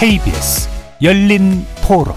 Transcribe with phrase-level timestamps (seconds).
[0.00, 0.66] KBS
[1.02, 2.14] 열린 토론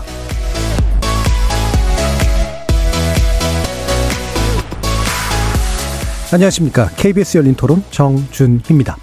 [6.32, 6.90] 안녕하십니까.
[6.96, 8.98] KBS 열린 토론 정준희입니다.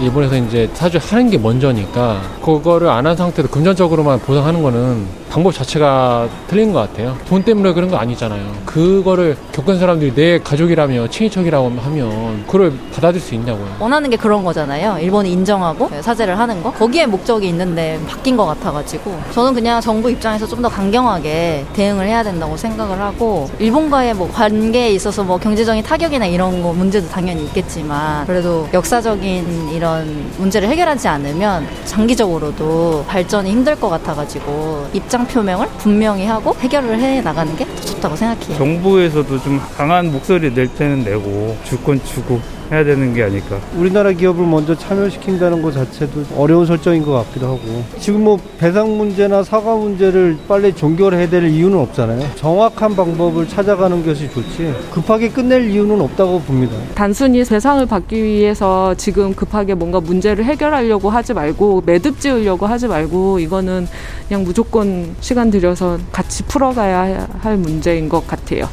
[0.00, 6.28] 일본에서 이제 사주 하는 게 먼저니까 그거를 안 한 상태로 금전적으로만 보상하는 거는 방법 자체가
[6.48, 7.16] 틀린 것 같아요.
[7.28, 8.42] 돈 때문에 그런 거 아니잖아요.
[8.64, 13.66] 그거를 겪은 사람들이 내 가족이라며 친인척이라고 하면 그걸 받아들일 수 있냐고요.
[13.78, 14.98] 원하는 게 그런 거잖아요.
[15.00, 16.72] 일본이 인정하고 사죄를 하는 거.
[16.72, 22.24] 거기에 목적이 있는데 바뀐 것 같아가지고 저는 그냥 정부 입장에서 좀 더 강경하게 대응을 해야
[22.24, 28.26] 된다고 생각을 하고 일본과의 뭐 관계에 있어서 뭐 경제적인 타격이나 이런 거 문제도 당연히 있겠지만
[28.26, 36.54] 그래도 역사적인 이런 문제를 해결하지 않으면 장기적으로도 발전이 힘들 것 같아가지고 입장 표명을 분명히 하고
[36.60, 38.56] 해결을 해 나가는 게 더 좋다고 생각해요.
[38.56, 43.58] 정부에서도 좀 강한 목소리 낼 때는 내고 주권 주고 해야 되는 게 아닐까.
[43.76, 49.42] 우리나라 기업을 먼저 참여시킨다는 것 자체도 어려운 설정인 것 같기도 하고 지금 뭐 배상 문제나
[49.42, 52.28] 사과 문제를 빨리 종결해야 될 이유는 없잖아요.
[52.36, 56.76] 정확한 방법을 찾아가는 것이 좋지 급하게 끝낼 이유는 없다고 봅니다.
[56.94, 63.38] 단순히 배상을 받기 위해서 지금 급하게 뭔가 문제를 해결하려고 하지 말고 매듭 지으려고 하지 말고
[63.38, 63.86] 이거는
[64.28, 68.68] 그냥 무조건 시간 들여서 같이 풀어가야 할 문제인 것 같아요.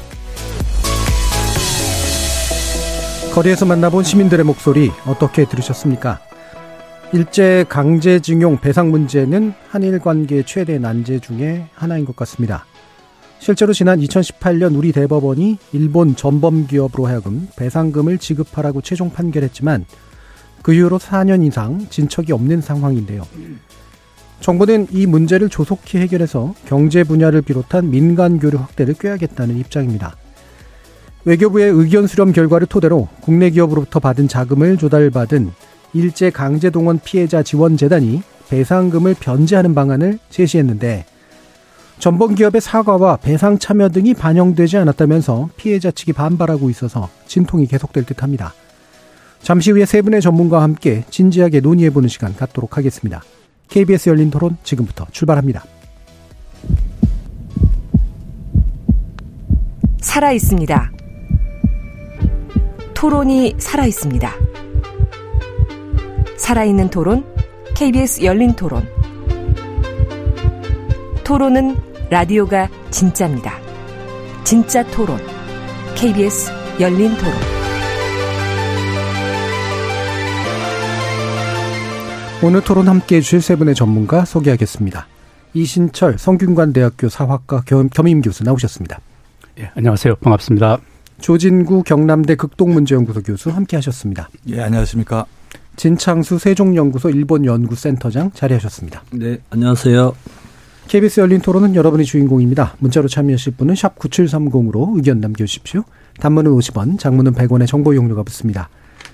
[3.36, 6.22] 거리에서 만나본 시민들의 목소리 어떻게 들으셨습니까?
[7.12, 12.66] 일제 강제징용 배상 문제는 한일 관계 최대 난제 중에 하나인 것 같습니다.
[13.40, 19.86] 실제로 지난 2018년 우리 대법원이 일본 전범 기업으로 하여금 배상금을 지급하라고 최종 판결했지만
[20.62, 23.24] 그 이후로 4년 이상 진척이 없는 상황인데요.
[24.40, 30.16] 정부는 이 문제를 조속히 해결해서 경제 분야를 비롯한 민간 교류 확대를 꾀하겠다는 입장입니다.
[31.26, 35.52] 외교부의 의견 수렴 결과를 토대로 국내 기업으로부터 받은 자금을 조달받은
[35.94, 41.06] 일제 강제동원 피해자 지원재단이 배상금을 변제하는 방안을 제시했는데
[41.98, 48.54] 전범 기업의 사과와 배상 참여 등이 반영되지 않았다면서 피해자 측이 반발하고 있어서 진통이 계속될 듯합니다.
[49.42, 53.24] 잠시 후에 세 분의 전문가와 함께 진지하게 논의해보는 시간 갖도록 하겠습니다.
[53.70, 55.64] KBS 열린 토론 지금부터 출발합니다.
[60.02, 60.95] 살아 있습니다.
[62.96, 64.32] 토론이 살아 있습니다.
[66.38, 67.26] 살아있는 토론,
[67.76, 68.88] KBS 열린 토론.
[71.24, 71.76] 토론은
[72.10, 73.60] 라디오가 진짜입니다.
[74.44, 75.20] 진짜 토론,
[75.96, 77.34] KBS 열린 토론.
[82.44, 85.08] 오늘 토론 함께 해주실 세 분의 전문가 소개하겠습니다.
[85.54, 89.00] 이신철 성균관대학교 사학과 겸, 겸임 교수 나오셨습니다.
[89.60, 90.16] 예, 안녕하세요.
[90.16, 90.95] 반갑습니다.
[91.20, 94.30] 조진구 경남대 극동문제연구소 교수 함께 하셨습니다.
[94.50, 95.26] 예, 안녕하십니까.
[95.76, 99.04] 진창수 세종연구소 일본연구센터장 자리하셨습니다.
[99.12, 100.14] 네, 안녕하세요.
[100.88, 102.76] KBS 열린 토론은 여러분이 주인공입니다.
[102.80, 105.84] 문자로 참여하실 분은 샵 9730으로 의견 남겨주십시오.
[106.20, 108.70] 단문은 50원, 장문은 100원의 정보 이용료가 붙습니다.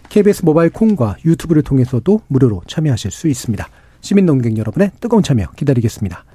[0.09, 3.67] KBS 모바일 콩과 유튜브를 통해서도 무료로 참여하실 수 있습니다.
[4.01, 6.25] 시민 농객 여러분의 뜨거운 참여 기다리겠습니다.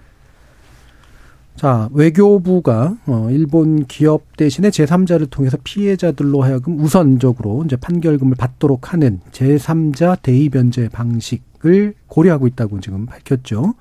[1.56, 9.20] 자, 외교부가 어 일본 기업 대신에 제3자를 통해서 피해자들로 하여금 우선적으로 이제 판결금을 받도록 하는
[9.32, 13.74] 제3자 대의 변제 방식을 고려하고 있다고 지금 밝혔죠.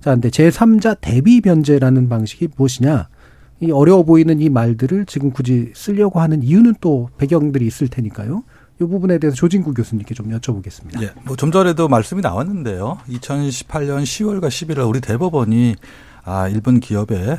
[0.00, 3.08] 자, 근데 제3자 대비 변제라는 방식이 무엇이냐?
[3.60, 8.44] 이 어려워 보이는 이 말들을 지금 굳이 쓰려고 하는 이유는 또 배경들이 있을 테니까요.
[8.80, 11.02] 이 부분에 대해서 조진구 교수님께 좀 여쭤보겠습니다.
[11.02, 12.98] 예, 뭐 좀 전에도 말씀이 나왔는데요.
[13.10, 15.74] 2018년 10월과 11월 우리 대법원이
[16.28, 17.36] 아, 일본 기업에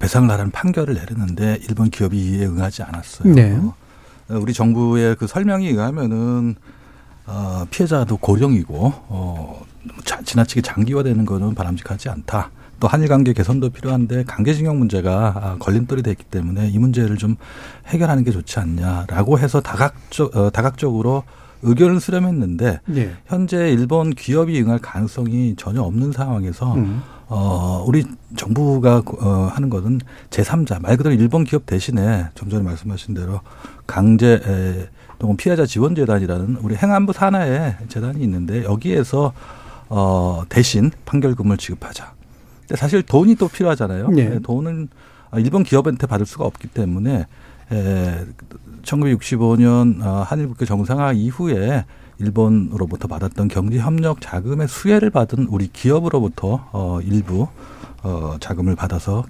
[0.00, 3.34] 배상을 하라는 판결을 내렸는데 일본 기업이 이에 응하지 않았어요.
[3.34, 3.58] 네.
[4.28, 6.56] 우리 정부의 그 설명에 의하면은
[7.26, 9.64] 어, 피해자도 고령이고 어,
[10.04, 12.50] 자, 지나치게 장기화되는 거는 바람직하지 않다.
[12.78, 17.36] 또 한일 관계 개선도 필요한데 강제징용 문제가 아, 걸림돌이 됐기 때문에 이 문제를 좀
[17.86, 21.24] 해결하는 게 좋지 않냐라고 해서 다각적 어, 다각적으로
[21.62, 23.14] 의견을 수렴했는데 네.
[23.26, 27.02] 현재 일본 기업이 응할 가능성이 전혀 없는 상황에서 음.
[27.28, 28.04] 어 우리
[28.36, 30.00] 정부가 어 하는 것은
[30.30, 33.40] 제3자 말 그대로 일본 기업 대신에 좀 전에 말씀하신 대로
[33.86, 34.88] 강제 에,
[35.18, 39.32] 동원 피해자 지원 재단이라는 우리 행안부 산하에 재단이 있는데 여기에서
[39.88, 42.14] 어 대신 판결금을 지급하자.
[42.60, 44.08] 근데 사실 돈이 또 필요하잖아요.
[44.10, 44.38] 네.
[44.40, 44.88] 돈은
[45.36, 47.26] 일본 기업한테 받을 수가 없기 때문에
[47.72, 48.26] 에
[48.82, 51.84] 1965년 어, 한일 국교 정상화 이후에
[52.18, 57.48] 일본으로부터 받았던 경제 협력 자금의 수혜를 받은 우리 기업으로부터 어 일부
[58.02, 59.24] 어 자금을 받아서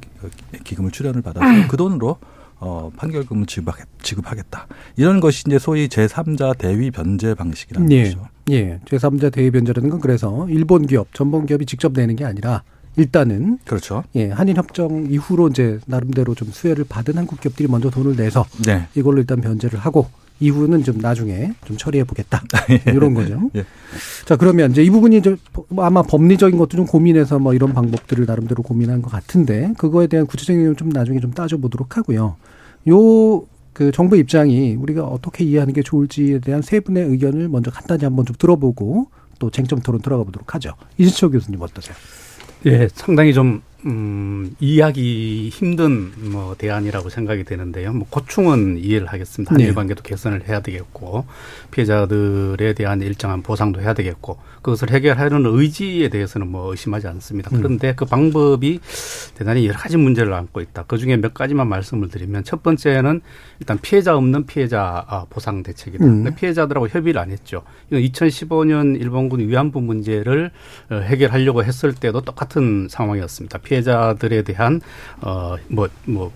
[0.65, 2.19] 기금을 출연을 받아서 그 돈으로
[2.59, 4.67] 어, 판결금을 지급하겠, 지급하겠 다.
[4.97, 8.05] 이런 것이 이제 소위 제3자 대위 변제 방식이라는 예.
[8.05, 8.29] 거죠.
[8.51, 8.81] 예.
[8.87, 12.63] 제3자 대위 변제라는 건 그래서 일본 기업, 전범 기업이 직접 내는 게 아니라
[12.97, 14.05] 일단은 그렇죠.
[14.15, 18.89] 예, 한일 협정 이후로 이제 나름대로 좀 수혜를 받은 한국 기업들이 먼저 돈을 내서 네.
[18.95, 20.09] 이걸로 일단 변제를 하고
[20.41, 22.43] 이후는 좀 나중에 좀 처리해 보겠다.
[22.71, 22.93] 예.
[22.93, 23.51] 이런 거죠.
[23.55, 23.65] 예.
[24.25, 25.37] 자, 그러면 이제 이 부분이 이제
[25.79, 30.61] 아마 법리적인 것도 좀 고민해서 뭐 이런 방법들을 나름대로 고민한 것 같은데 그거에 대한 구체적인
[30.61, 32.37] 내용 좀 나중에 좀 따져보도록 하고요.
[32.89, 38.05] 요 그 정부 입장이 우리가 어떻게 이해하는 게 좋을지에 대한 세 분의 의견을 먼저 간단히
[38.05, 40.73] 한번 좀 들어보고 또 쟁점 토론 들어가 보도록 하죠.
[40.97, 41.95] 이진철 교수님 어떠세요?
[42.65, 47.93] 예, 상당히 좀, 음, 이해하기 힘든 뭐 대안이라고 생각이 되는데요.
[47.93, 49.55] 뭐 고충은 이해를 하겠습니다.
[49.55, 49.75] 한일 네.
[49.75, 51.25] 관계도 개선을 해야 되겠고,
[51.71, 57.51] 피해자들에 대한 일정한 보상도 해야 되겠고, 그것을 해결하려는 의지에 대해서는 뭐 의심하지 않습니다.
[57.55, 57.59] 음.
[57.59, 58.81] 그런데 그 방법이
[59.37, 60.85] 대단히 여러 가지 문제를 안고 있다.
[60.89, 63.21] 그 중에 몇 가지만 말씀을 드리면 첫 번째는
[63.61, 66.05] 일단 피해자 없는 피해자 아, 보상 대책이다.
[66.05, 66.35] 음.
[66.35, 67.63] 피해자들하고 협의를 안 했죠.
[67.91, 70.51] 이건 2015년 일본군 위안부 문제를
[70.91, 73.59] 어, 해결하려고 했을 때도 똑같은 상황이었습니다.
[73.59, 74.81] 피해 자들에 대한
[75.21, 76.33] 어뭐뭐 뭐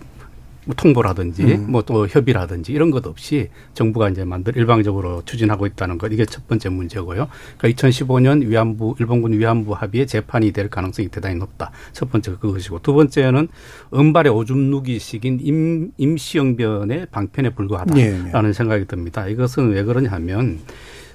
[0.76, 1.70] 통보라든지 음.
[1.70, 6.68] 뭐또 협의라든지 이런 것 없이 정부가 이제 만들 일방적으로 추진하고 있다는 것 이게 첫 번째
[6.68, 7.28] 문제고요.
[7.56, 11.70] 그러니까 2015년 위안부 일본군 위안부 합의에 재판이 될 가능성이 대단히 높다.
[11.92, 13.48] 첫 번째 그것이고 두 번째는
[13.94, 19.26] 은발의 오줌 누기식인 임, 임시영변의 방편에 불과하다라는 예, 생각이 듭니다.
[19.26, 20.60] 이것은 왜 그러냐면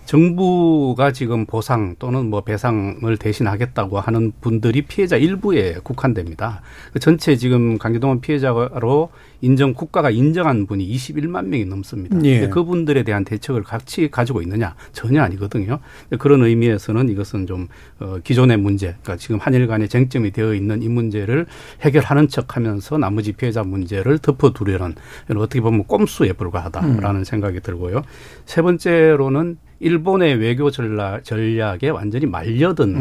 [0.06, 6.62] 정부가 지금 보상 또는 뭐 배상을 대신하겠다고 하는 분들이 피해자 일부에 국한됩니다.
[6.94, 9.10] 그 전체 지금 강기동원 피해자로
[9.42, 12.18] 인정 국가가 인정한 분이 21만 명이 넘습니다.
[12.24, 12.40] 예.
[12.40, 15.80] 근데 그분들에 대한 대책을 같이 가지고 있느냐 전혀 아니거든요.
[16.20, 17.68] 그런 의미에서는 이것은 좀
[18.00, 21.46] 어, 기존의 문제, 그러니까 지금 한일 간의 쟁점이 되어 있는 이 문제를
[21.82, 24.96] 해결하는 척하면서 나머지 피해자 문제를 덮어두려는
[25.36, 28.02] 어떻게 보면 꼼수에 불과하다라는 생각이 들고요.
[28.46, 32.96] 세 번째로는 일본의 외교 전략, 전략에 완전히 말려든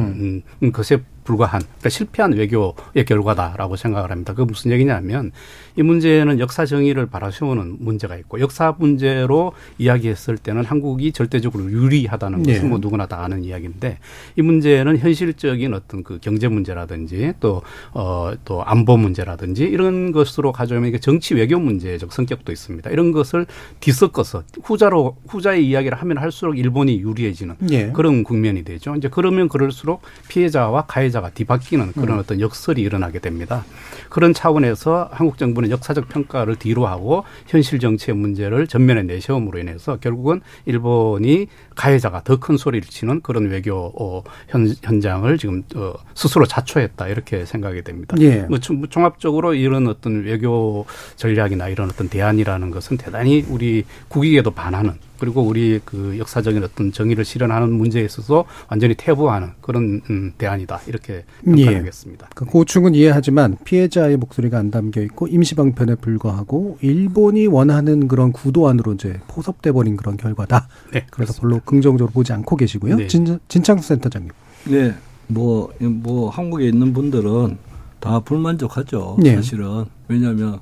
[0.62, 0.72] 음.
[0.72, 4.34] 것에 불과한 그러니까 실패한 외교의 결과다라고 생각을 합니다.
[4.34, 5.32] 그 무슨 얘기냐면
[5.76, 12.62] 이 문제는 역사 정의를 바라세우는 문제가 있고 역사 문제로 이야기했을 때는 한국이 절대적으로 유리하다는 것은
[12.62, 12.68] 네.
[12.68, 13.98] 뭐 누구나 다 아는 이야기인데
[14.36, 17.62] 이 문제는 현실적인 어떤 그 경제 문제라든지 또
[17.92, 22.90] 어, 또 안보 문제라든지 이런 것으로 가져오면 이게 정치 외교 문제적 성격도 있습니다.
[22.90, 23.46] 이런 것을
[23.80, 27.90] 뒤섞어서 후자로 후자의 이야기를 하면 할수록 일본이 유리해지는 예.
[27.92, 28.94] 그런 국면이 되죠.
[28.94, 33.64] 이제 그러면 그럴수록 피해자와 가해자 가 뒤바뀌는 그런 어떤 역설이 일어나게 됩니다.
[34.08, 40.40] 그런 차원에서 한국 정부는 역사적 평가를 뒤로 하고 현실 정치의 문제를 전면에 내세움으로 인해서 결국은
[40.66, 47.08] 일본이 가해자가 더 큰 소리를 치는 그런 외교 어, 현, 현장을 지금 어, 스스로 자초했다
[47.08, 48.16] 이렇게 생각이 됩니다.
[48.20, 48.40] 예.
[48.48, 50.84] 뭐 총- 종합적으로 이런 어떤 외교
[51.16, 57.24] 전략이나 이런 어떤 대안이라는 것은 대단히 우리 국익에도 반하는 그리고 우리 그 역사적인 어떤 정의를
[57.24, 61.24] 실현하는 문제에 있어서 완전히 퇴보하는 그런 음, 대안이다 이렇게 예.
[61.50, 62.28] 평가하겠습니다.
[62.34, 68.92] 그 고충은 이해하지만 피해자의 목소리가 안 담겨 있고 임시방편에 불과하고 일본이 원하는 그런 구도 안으로
[68.92, 70.68] 이제 포섭돼 버린 그런 결과다.
[70.92, 72.96] 네, 그래서 별로 긍정적으로 보지 않고 계시고요.
[72.96, 73.06] 네.
[73.06, 74.30] 진, 진창수 센터장님.
[74.64, 74.94] 네,
[75.26, 77.56] 뭐, 뭐, 한국에 있는 분들은
[77.98, 79.16] 다 불만족하죠.
[79.20, 79.36] 네.
[79.36, 79.86] 사실은.
[80.08, 80.60] 왜냐하면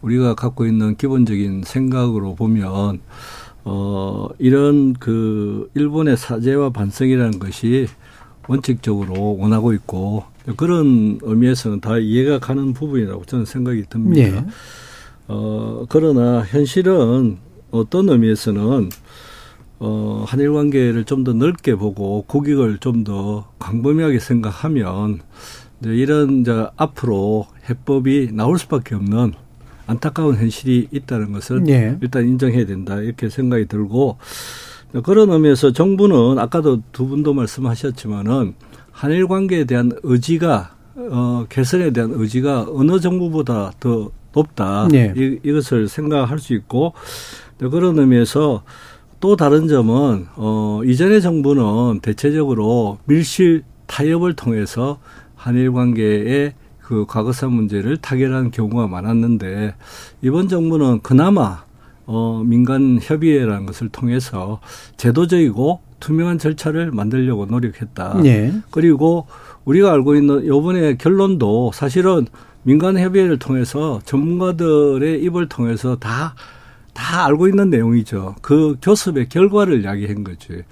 [0.00, 3.00] 우리가 갖고 있는 기본적인 생각으로 보면,
[3.70, 7.86] 어, 이런 그, 일본의 사죄와 반성이라는 것이
[8.48, 10.24] 원칙적으로 원하고 있고,
[10.56, 14.20] 그런 의미에서는 다 이해가 가는 부분이라고 저는 생각이 듭니다.
[14.38, 14.44] 예.
[15.28, 17.36] 어, 그러나 현실은
[17.70, 18.88] 어떤 의미에서는
[19.80, 25.20] 어, 한일 관계를 좀 더 넓게 보고 국익을 좀 더 광범위하게 생각하면
[25.80, 29.34] 이제 이런 이제 앞으로 해법이 나올 수밖에 없는
[29.88, 31.96] 안타까운 현실이 있다는 것을 예.
[32.00, 34.18] 일단 인정해야 된다 이렇게 생각이 들고
[35.02, 38.54] 그런 의미에서 정부는 아까도 두 분도 말씀하셨지만은
[38.92, 40.76] 한일 관계에 대한 의지가
[41.10, 44.88] 어, 개선에 대한 의지가 어느 정부보다 더 높다.
[44.88, 45.12] 네.
[45.16, 46.92] 이, 이것을 생각할 수 있고
[47.58, 48.62] 네, 그런 의미에서
[49.20, 54.98] 또 다른 점은 어, 이전의 정부는 대체적으로 밀실 타협을 통해서
[55.34, 56.54] 한일 관계의
[56.88, 59.74] 그 과거사 문제를 타결하는 경우가 많았는데
[60.22, 61.64] 이번 정부는 그나마
[62.06, 64.60] 어, 민간 협의회라는 것을 통해서
[64.96, 68.22] 제도적이고 투명한 절차를 만들려고 노력했다.
[68.24, 68.54] 예.
[68.70, 69.26] 그리고
[69.66, 72.26] 우리가 알고 있는 요번에 결론도 사실은
[72.62, 76.34] 민간 협의회를 통해서 전문가들의 입을 통해서 다,
[76.94, 78.36] 다 알고 있는 내용이죠.
[78.40, 80.62] 그 교섭의 결과를 이야기한 거지.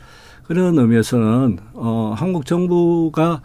[0.45, 3.43] 그런 의미에서는, 어, 한국 정부가,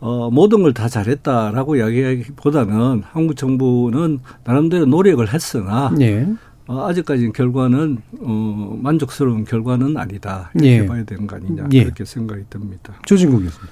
[0.00, 6.26] 어, 모든 걸 다 잘했다라고 이야기하기보다는 한국 정부는 나름대로 노력을 했으나 예.
[6.66, 10.86] 어, 아직까지는 결과는 어, 만족스러운 결과는 아니다 이렇게 예.
[10.86, 11.84] 봐야 되는 거 아니냐 예.
[11.84, 12.94] 그렇게 생각이 듭니다.
[13.04, 13.66] 조진국 교수님.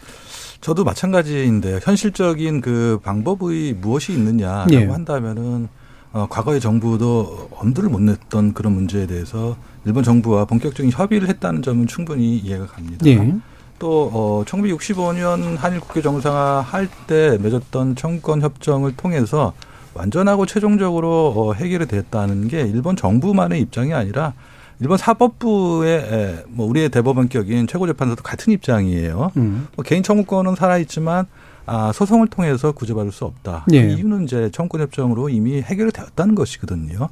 [0.61, 4.85] 저도 마찬가지인데 현실적인 그 방법의 무엇이 있느냐라고 예.
[4.87, 5.69] 한다면은
[6.13, 11.87] 어, 과거의 정부도 엄두를 못 냈던 그런 문제에 대해서 일본 정부와 본격적인 협의를 했다는 점은
[11.87, 13.07] 충분히 이해가 갑니다.
[13.07, 13.35] 예.
[13.79, 19.53] 또 어, 1965년 한일 국교 정상화 할 때 맺었던 청구권 협정을 통해서
[19.95, 24.35] 완전하고 최종적으로 어, 해결이 됐다는 게 일본 정부만의 입장이 아니라
[24.81, 29.33] 일본 사법부의 에, 뭐 우리의 대법원격인 최고재판소도 같은 입장이에요.
[29.37, 29.67] 음.
[29.75, 31.27] 뭐 개인 청구권은 살아있지만
[31.67, 33.65] 아, 소송을 통해서 구제받을 수 없다.
[33.69, 33.81] 그 예.
[33.93, 37.09] 이유는 이제 청구권 협정으로 이미 해결이 되었다는 것이거든요.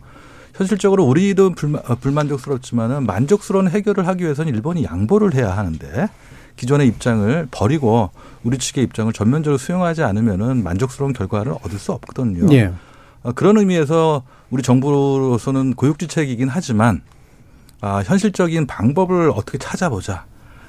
[0.55, 6.09] 현실적으로 우리도 불만, 어, 불만족스럽지만은 만족스러운 해결을 하기 위해서는 일본이 양보를 해야 하는데
[6.57, 8.11] 기존의 입장을 버리고
[8.43, 12.53] 우리 측의 입장을 전면적으로 수용하지 않으면은 만족스러운 결과를 얻을 수 없거든요.
[12.53, 12.73] 예.
[13.23, 17.03] 어, 그런 의미에서 우리 정부로서는 고육지책이긴 하지만
[17.81, 20.25] 아, 현실적인 방법을 어떻게 찾아보자.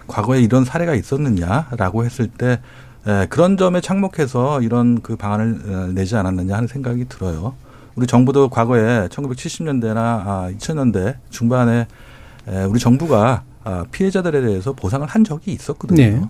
[0.08, 2.60] 과거에 이런 사례가 있었느냐라고 했을 때
[3.06, 7.56] 에, 그런 점에 착목해서 이런 그 방안을 어, 내지 않았느냐 하는 생각이 들어요.
[7.96, 11.88] 우리 정부도 과거에 1970년대나 아, 2000년대 중반에
[12.48, 13.57] 에, 우리 정부가 아,
[13.92, 15.98] 피해자들에 대해서 보상을 한 적이 있었거든요.
[16.02, 16.22] 네.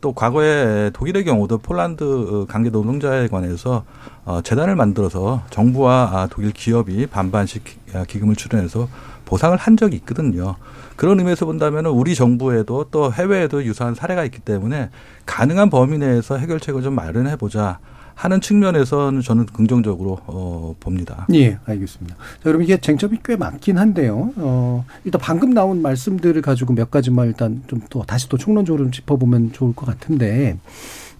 [0.00, 3.84] 또 과거에 독일의 경우도 폴란드 어, 강제 노동자에 관해서
[4.24, 8.88] 어, 재단을 만들어서 정부와 아, 독일 기업이 반반씩 기- 아, 기금을 출연해서
[9.24, 10.56] 보상을 한 적이 있거든요.
[10.96, 14.90] 그런 의미에서 본다면 우리 정부에도 또 해외에도 유사한 사례가 있기 때문에
[15.24, 17.78] 가능한 범위 내에서 해결책을 좀 마련해 보자
[18.16, 21.26] 하는 측면에서는 저는 긍정적으로 어, 봅니다.
[21.34, 22.16] 예, 알겠습니다.
[22.16, 24.32] 자, 그럼 이게 쟁점이 꽤 많긴 한데요.
[24.36, 28.90] 어, 일단 방금 나온 말씀들을 가지고 몇 가지만 일단 좀 또 다시 또 총론적으로 좀
[28.90, 30.56] 짚어보면 좋을 것 같은데,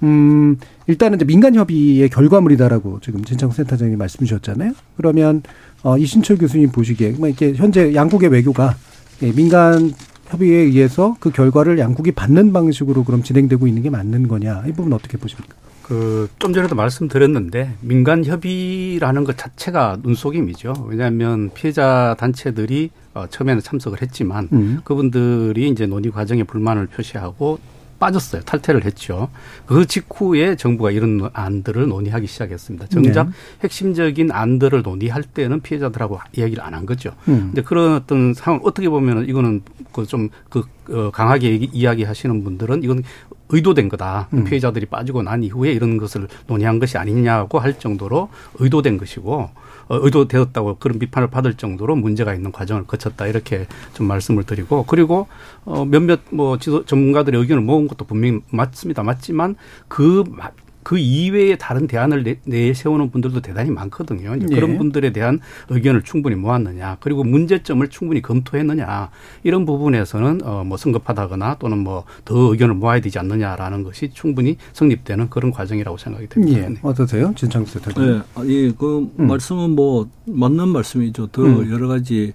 [0.02, 4.72] 음, 일단은 이제 민간 협의의 결과물이다라고 지금 진창 센터장님 말씀 주셨잖아요.
[4.96, 5.42] 그러면,
[5.82, 8.74] 어, 이신철 교수님 보시기에, 뭐 이렇게 현재 양국의 외교가
[9.22, 9.92] 예, 민간
[10.28, 14.92] 협의에 의해서 그 결과를 양국이 받는 방식으로 그럼 진행되고 있는 게 맞는 거냐, 이 부분
[14.94, 15.54] 어떻게 보십니까?
[15.86, 20.86] 그 좀 전에도 말씀드렸는데 민간 협의라는 것 자체가 눈속임이죠.
[20.88, 24.80] 왜냐하면 피해자 단체들이 어, 처음에는 참석을 했지만 음.
[24.84, 27.58] 그분들이 이제 논의 과정에 불만을 표시하고
[27.98, 28.42] 빠졌어요.
[28.42, 29.28] 탈퇴를 했죠.
[29.66, 32.86] 그 직후에 정부가 이런 안들을 논의하기 시작했습니다.
[32.86, 33.32] 정작 네.
[33.64, 37.10] 핵심적인 안들을 논의할 때는 피해자들하고 이야기를 안 한 거죠.
[37.28, 37.52] 음.
[37.54, 39.62] 근데 그런 어떤 상황 어떻게 보면은 이거는
[39.92, 43.02] 그좀그 어, 강하게 이야기하시는 분들은 이건
[43.48, 44.28] 의도된 거다.
[44.34, 44.44] 음.
[44.44, 49.52] 피해자들이 빠지고 난 이후에 이런 것을 논의한 것이 아니냐고 할 정도로 의도된 것이고 어,
[49.88, 55.28] 의도되었다고 그런 비판을 받을 정도로 문제가 있는 과정을 거쳤다 이렇게 좀 말씀을 드리고 그리고
[55.64, 59.02] 어, 몇몇 뭐 지도 전문가들의 의견을 모은 것도 분명히 맞습니다.
[59.02, 59.56] 맞지만
[59.88, 60.50] 그 마-
[60.86, 64.36] 그 이외에 다른 대안을 내, 내세우는 분들도 대단히 많거든요.
[64.36, 64.54] 이제 예.
[64.54, 69.10] 그런 분들에 대한 의견을 충분히 모았느냐, 그리고 문제점을 충분히 검토했느냐,
[69.42, 75.28] 이런 부분에서는 어, 뭐 성급하다거나 또는 뭐 더 의견을 모아야 되지 않느냐라는 것이 충분히 성립되는
[75.28, 76.60] 그런 과정이라고 생각이 됩니다.
[76.60, 76.76] 예, 네.
[76.82, 77.32] 어떠세요?
[77.34, 78.22] 진창 센터장님.
[78.36, 79.26] 네, 이그 음.
[79.26, 81.28] 말씀은 뭐 맞는 말씀이죠.
[81.28, 81.68] 더 음.
[81.70, 82.32] 여러 가지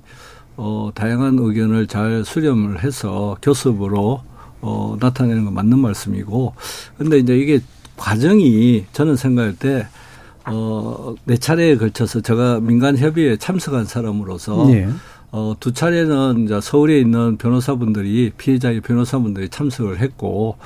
[0.58, 4.22] 어 다양한 의견을 잘 수렴을 해서 교섭으로
[4.60, 6.53] 어 나타내는 건 맞는 말씀이고,
[6.98, 7.62] 근데 이제 이게
[8.01, 9.88] 과정이 저는 생각할 때.
[10.43, 14.89] 어, 네 차례에 걸쳐서 제가 민간 협의에 참석한 사람으로서 예.
[15.31, 20.58] 어, 두 차례는 이제 서울에 있는 변호사분들이 피해자의 변호사분들이 참석을 했고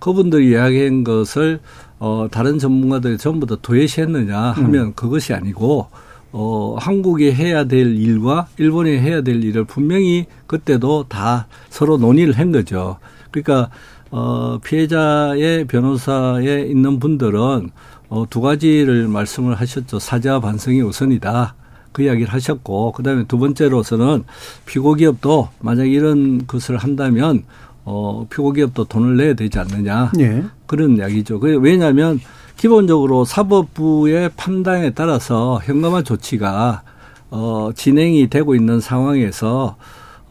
[0.00, 1.60] 그분들이 이야기한 것을
[1.98, 5.88] 어, 다른 전문가들이 전부 다 도외시했느냐 하면 그것이 아니고
[6.32, 12.52] 어, 한국이 해야 될 일과 일본이 해야 될 일을 분명히 그때도 다 서로 논의를 한
[12.52, 12.98] 거죠.
[13.30, 13.70] 그러니까
[14.12, 17.70] 어, 피해자의 변호사에 있는 분들은
[18.10, 19.98] 어, 두 가지를 말씀을 하셨죠.
[19.98, 21.54] 사죄와 반성이 우선이다.
[21.92, 24.24] 그 이야기를 하셨고, 그 다음에 두 번째로서는
[24.66, 27.44] 피고기업도 만약 이런 것을 한다면,
[27.84, 30.12] 어, 피고기업도 돈을 내야 되지 않느냐.
[30.20, 30.44] 예.
[30.66, 31.40] 그런 이야기죠.
[31.40, 32.20] 그 왜냐하면
[32.58, 36.82] 기본적으로 사법부의 판단에 따라서 현금화 조치가
[37.30, 39.76] 어, 진행이 되고 있는 상황에서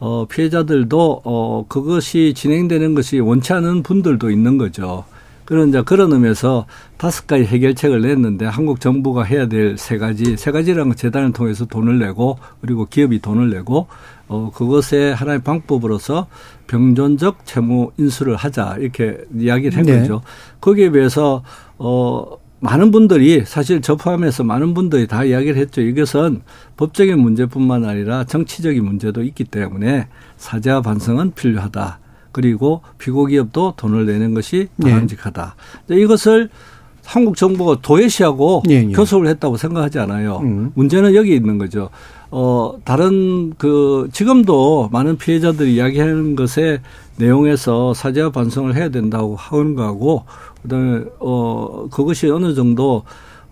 [0.04, 5.04] 어, 피해자들도 어, 그것이 진행되는 것이 원치 않은 분들도 있는 거죠.
[5.44, 6.66] 그런 이제 그런 의미에서
[6.96, 11.66] 다섯 가지 해결책을 냈는데 한국 정부가 해야 될 세 가지 세 가지라는 건 재단을 통해서
[11.66, 13.86] 돈을 내고 그리고 기업이 돈을 내고
[14.26, 16.26] 어 그것의 하나의 방법으로서
[16.66, 20.00] 병존적 채무 인수를 하자 이렇게 이야기를 한 네.
[20.00, 20.22] 거죠.
[20.60, 21.44] 거기에 비해서
[21.78, 25.80] 어 많은 분들이 사실 저 포함해서 많은 분들이 다 이야기를 했죠.
[25.80, 26.42] 이것은
[26.76, 31.98] 법적인 문제뿐만 아니라 정치적인 문제도 있기 때문에 사죄와 반성은 필요하다.
[32.30, 34.90] 그리고 피고기업도 돈을 내는 것이 네.
[34.90, 35.56] 바람직하다.
[35.86, 36.50] 이제 이것을
[37.04, 38.92] 한국 정부가 도외시하고 예, 예.
[38.92, 40.38] 교섭을 했다고 생각하지 않아요.
[40.42, 40.72] 음.
[40.74, 41.90] 문제는 여기 있는 거죠.
[42.30, 46.80] 어, 다른 그 지금도 많은 피해자들이 이야기하는 것에
[47.16, 50.24] 내용에서 사죄와 반성을 해야 된다고 하는 거하고
[50.62, 53.02] 그다음에 어 그것이 어느 정도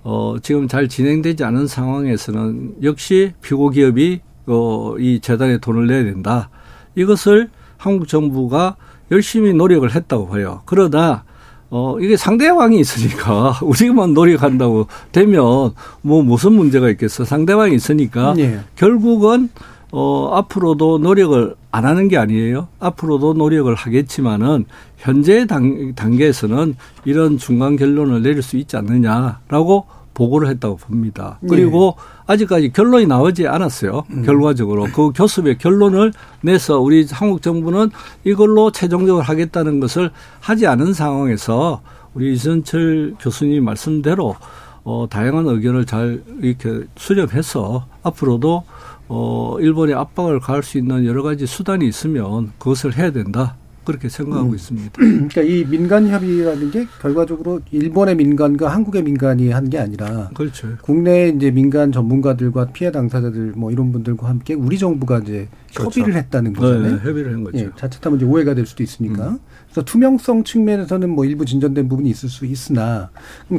[0.02, 6.48] 어 지금 잘 진행되지 않은 상황에서는 역시 피고 기업이 어이 재단에 돈을 내야 된다.
[6.94, 8.76] 이것을 한국 정부가
[9.10, 10.62] 열심히 노력을 했다고 봐요.
[10.64, 11.24] 그러다
[11.70, 15.72] 어, 이게 상대방이 있으니까 우리만 노력한다고 되면
[16.02, 17.24] 뭐 무슨 문제가 있겠어.
[17.24, 18.60] 상대방이 있으니까 예.
[18.76, 19.48] 결국은
[19.92, 22.68] 어, 앞으로도 노력을 안 하는 게 아니에요.
[22.78, 24.64] 앞으로도 노력을 하겠지만은
[24.96, 29.86] 현재 단, 단계에서는 이런 중간 결론을 내릴 수 있지 않느냐라고
[30.20, 31.38] 보고를 했다고 봅니다.
[31.48, 31.96] 그리고
[32.26, 34.04] 아직까지 결론이 나오지 않았어요.
[34.26, 36.12] 결과적으로 그 교섭의 결론을
[36.42, 37.90] 내서 우리 한국 정부는
[38.24, 40.10] 이걸로 최종적으로 하겠다는 것을
[40.40, 41.80] 하지 않은 상황에서
[42.12, 44.36] 우리 이선철 교수님 말씀대로
[44.84, 48.64] 어, 다양한 의견을 잘 이렇게 수렴해서 앞으로도
[49.08, 53.56] 어, 일본의 압박을 가할 수 있는 여러 가지 수단이 있으면 그것을 해야 된다.
[53.84, 54.54] 그렇게 생각하고 음.
[54.54, 54.90] 있습니다.
[54.98, 60.68] 그러니까 이 민간 협의라는 게 결과적으로 일본의 민간과 한국의 민간이 한 게 아니라 그렇죠.
[60.82, 66.00] 국내 이제 민간 전문가들과 피해 당사자들 뭐 이런 분들과 함께 우리 정부가 이제 그렇죠.
[66.00, 66.96] 협의를 했다는 거잖아요.
[66.96, 67.58] 네, 협의를 한 거죠.
[67.58, 69.28] 예, 자칫하면 이제 오해가 될 수도 있으니까.
[69.30, 69.38] 음.
[69.66, 73.10] 그래서 투명성 측면에서는 뭐 일부 진전된 부분이 있을 수 있으나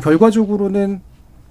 [0.02, 1.02] 결과적으로는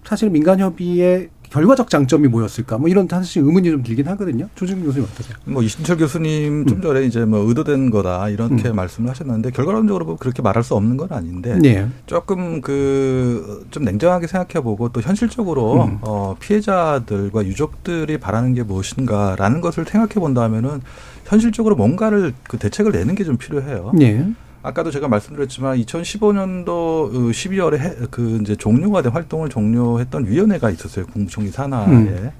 [0.04, 2.78] 사실 민간 협의의 결과적 장점이 뭐였을까?
[2.78, 4.48] 뭐 이런 사실 의문이 좀 들긴 하거든요.
[4.54, 5.36] 조준 교수님 어떠세요?
[5.44, 8.76] 뭐 이신철 교수님 좀 전에 이제 뭐 의도된 거다 이렇게 음.
[8.76, 11.88] 말씀을 하셨는데 결과론적으로 보면 그렇게 말할 수 없는 건 아닌데 네.
[12.06, 15.98] 조금 그 좀 냉정하게 생각해보고 또 현실적으로 음.
[16.02, 20.80] 어, 피해자들과 유족들이 바라는 게 무엇인가라는 것을 생각해 본다면은
[21.26, 23.92] 현실적으로 뭔가를 그 대책을 내는 게 좀 필요해요.
[23.94, 24.32] 네.
[24.62, 31.06] 아까도 제가 말씀드렸지만 2015년도 12월에 해, 그 이제 종료가 된 활동을 종료했던 위원회가 있었어요.
[31.06, 31.86] 국무총리 산하에.
[31.86, 32.30] 음.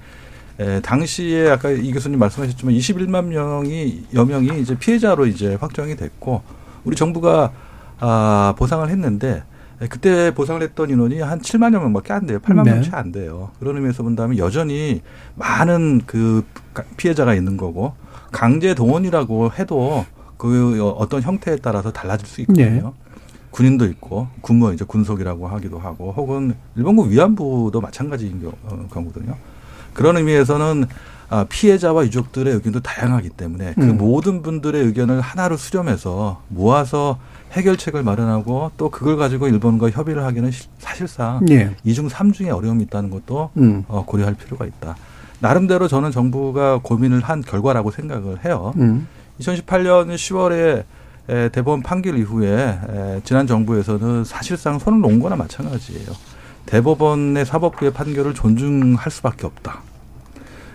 [0.59, 6.43] 에, 당시에 아까 이 교수님 말씀하셨지만 21만 명이 여명이 이제 피해자로 이제 확정이 됐고
[6.83, 7.51] 우리 정부가
[7.99, 9.43] 아, 보상을 했는데
[9.81, 12.39] 에, 그때 보상을 했던 인원이 한 7만여 명밖에 안 돼요.
[12.39, 12.73] 8만 네.
[12.73, 13.49] 명채 안 돼요.
[13.59, 15.01] 그런 의미에서 본다면 여전히
[15.35, 16.45] 많은 그
[16.97, 17.93] 피해자가 있는 거고
[18.31, 20.05] 강제 동원이라고 해도
[20.45, 22.65] 그 어떤 형태에 따라서 달라질 수 있거든요.
[22.65, 22.83] 네.
[23.51, 29.35] 군인도 있고 군무 이제 군속이라고 하기도 하고 혹은 일본군 위안부도 마찬가지인 경우- 어, 경우거든요.
[29.93, 30.85] 그런 의미에서는
[31.29, 33.97] 아, 피해자와 유족들의 의견도 다양하기 때문에 그 음.
[33.97, 37.19] 모든 분들의 의견을 하나로 수렴해서 모아서
[37.51, 41.73] 해결책을 마련하고 또 그걸 가지고 일본과 협의를 하기는 시- 사실상 예.
[41.85, 43.85] 이중 삼중의 어려움이 있다는 것도 음.
[43.87, 44.95] 어, 고려할 필요가 있다.
[45.39, 48.73] 나름대로 저는 정부가 고민을 한 결과라고 생각을 해요.
[48.77, 49.07] 음.
[49.39, 50.83] 2018년 10월에
[51.29, 52.49] 에, 대법원 판결 이후에
[52.89, 56.07] 에, 지난 정부에서는 사실상 손을 놓은 거나 마찬가지예요.
[56.65, 59.81] 대법원의 사법부의 판결을 존중할 수밖에 없다.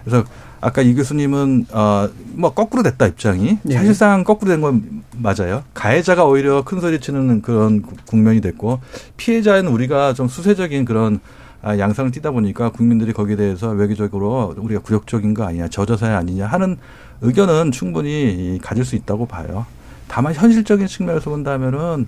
[0.05, 0.25] 그래서
[0.61, 3.75] 아까 이 교수님은 어뭐 거꾸로 됐다 입장이 네.
[3.75, 5.63] 사실상 거꾸로 된 건 맞아요.
[5.75, 8.81] 가해자가 오히려 큰 소리 치는 그런 국- 국면이 됐고
[9.17, 11.21] 피해자는 우리가 좀 수세적인 그런
[11.63, 16.77] 아, 양상을 띠다 보니까 국민들이 거기에 대해서 외교적으로 우리가 굴욕적인 거 아니냐, 저자사회 아니냐 하는
[17.21, 19.67] 의견은 충분히 가질 수 있다고 봐요.
[20.09, 22.07] 다만 현실적인 측면에서 본다면은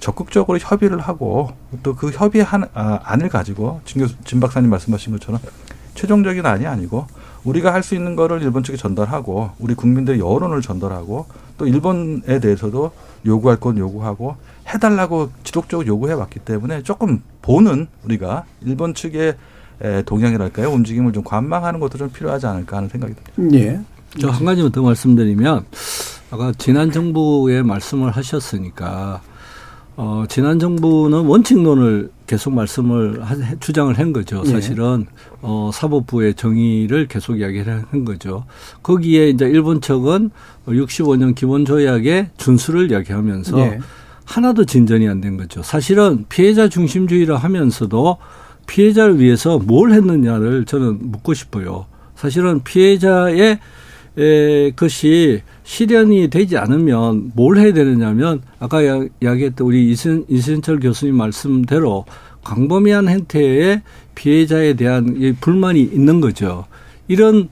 [0.00, 1.50] 적극적으로 협의를 하고
[1.82, 5.40] 또 그 협의 한 아, 안을 가지고 진, 교수, 진 박사님 말씀하신 것처럼
[5.94, 7.06] 최종적인 안이 아니고
[7.44, 11.26] 우리가 할 수 있는 거를 일본 측에 전달하고 우리 국민들의 여론을 전달하고
[11.58, 12.92] 또 일본에 대해서도
[13.26, 14.36] 요구할 건 요구하고
[14.72, 19.34] 해달라고 지속적으로 요구해 왔기 때문에 조금 보는 우리가 일본 측의
[19.82, 23.58] 에, 동향이랄까요 움직임을 좀 관망하는 것도 좀 필요하지 않을까 하는 생각이 듭니다.
[23.58, 23.80] 예.
[24.18, 25.64] 저 한 가지만 더 말씀드리면
[26.30, 29.20] 아까 지난 정부의 말씀을 하셨으니까
[29.96, 34.42] 어 지난 정부는 원칙론을 계속 말씀을 하, 주장을 한 거죠.
[34.46, 34.50] 예.
[34.50, 35.06] 사실은
[35.42, 38.44] 어 사법부의 정의를 계속 이야기를 한 거죠.
[38.82, 40.30] 거기에 이제 일본 측은
[40.66, 43.78] 65년 기본 조약의 준수를 이야기하면서 예.
[44.24, 45.62] 하나도 진전이 안 된 거죠.
[45.62, 48.16] 사실은 피해자 중심주의라 하면서도
[48.66, 51.86] 피해자를 위해서 뭘 했느냐를 저는 묻고 싶어요.
[52.14, 53.60] 사실은 피해자의 에,
[54.76, 62.04] 것이 실현이 되지 않으면 뭘 해야 되느냐면 아까 야- 이야기했던 우리 이순, 이순철 교수님 말씀대로
[62.44, 63.82] 광범위한 형태의
[64.14, 66.66] 피해자에 대한 이 불만이 있는 거죠.
[67.08, 67.48] 이런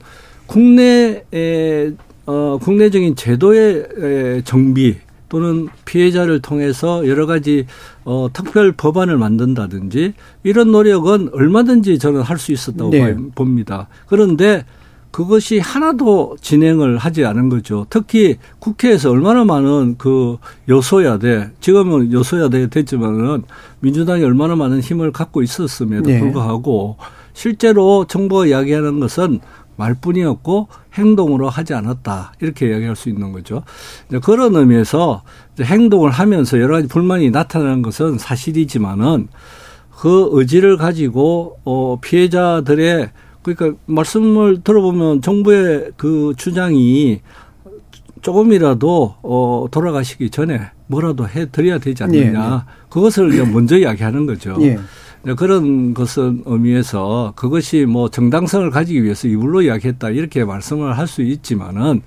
[0.47, 1.93] 국내에
[2.25, 4.97] 어, 국내적인 제도의 에, 정비
[5.29, 7.65] 또는 피해자를 통해서 여러 가지
[8.03, 13.13] 어, 특별 법안을 만든다든지 이런 노력은 얼마든지 저는 할 수 있었다고 네.
[13.15, 13.87] 봐- 봅니다.
[14.07, 14.65] 그런데
[15.19, 17.85] 그것이 하나도 진행을 하지 않은 거죠.
[17.89, 20.37] 특히 국회에서 얼마나 많은 그
[20.69, 23.43] 여소야대, 지금은 여소야대 됐지만은
[23.81, 26.21] 민주당이 얼마나 많은 힘을 갖고 있었음에도 네.
[26.21, 26.95] 불구하고
[27.33, 29.41] 실제로 정부가 이야기하는 것은
[29.75, 33.63] 말뿐이었고 행동으로 하지 않았다 이렇게 이야기할 수 있는 거죠.
[34.23, 35.23] 그런 의미에서
[35.59, 39.27] 행동을 하면서 여러 가지 불만이 나타나는 것은 사실이지만은
[39.97, 47.21] 그 의지를 가지고 어 피해자들의 그러니까 말씀을 들어보면 정부의 그 주장이
[48.21, 52.39] 조금이라도 어 돌아가시기 전에 뭐라도 해 드려야 되지 않느냐.
[52.39, 52.59] 예, 예.
[52.89, 54.57] 그것을 이제 먼저 이야기하는 거죠.
[54.61, 54.77] 예.
[55.23, 61.21] 네, 그런 것은 의미에서 그것이 뭐 정당성을 가지기 위해서 이불로 이야기했다 이렇게 말씀을 할 수
[61.21, 62.01] 있지만은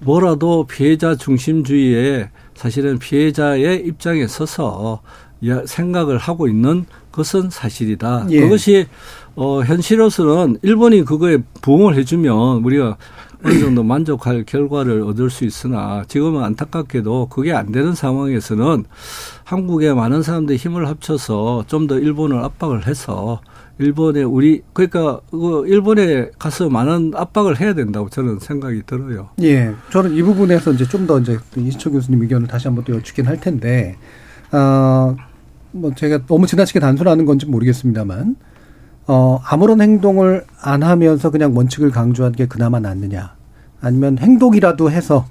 [0.00, 5.00] 뭐라도 피해자 중심주의에 사실은 피해자의 입장에 서서
[5.46, 8.26] 야- 생각을 하고 있는 것은 사실이다.
[8.30, 8.40] 예.
[8.40, 8.86] 그것이
[9.34, 12.96] 어 현실로서는 일본이 그거에 부응을 해주면 우리가
[13.44, 18.84] 어느 정도 만족할 결과를 얻을 수 있으나 지금은 안타깝게도 그게 안 되는 상황에서는
[19.44, 23.40] 한국의 많은 사람들이 힘을 합쳐서 좀 더 일본을 압박을 해서
[23.78, 29.30] 일본에 우리 그러니까 그 일본에 가서 많은 압박을 해야 된다고 저는 생각이 들어요.
[29.42, 33.26] 예, 저는 이 부분에서 이제 좀 더 이제 이시철 교수님 의견을 다시 한번 또 여쭙긴
[33.26, 33.96] 할 텐데,
[34.52, 35.16] 어,
[35.72, 38.36] 뭐 제가 너무 지나치게 단순하는 건지 모르겠습니다만,
[39.06, 43.34] 어, 아무런 행동을 안 하면서 그냥 원칙을 강조하는 게 그나마 낫느냐,
[43.80, 45.26] 아니면 행동이라도 해서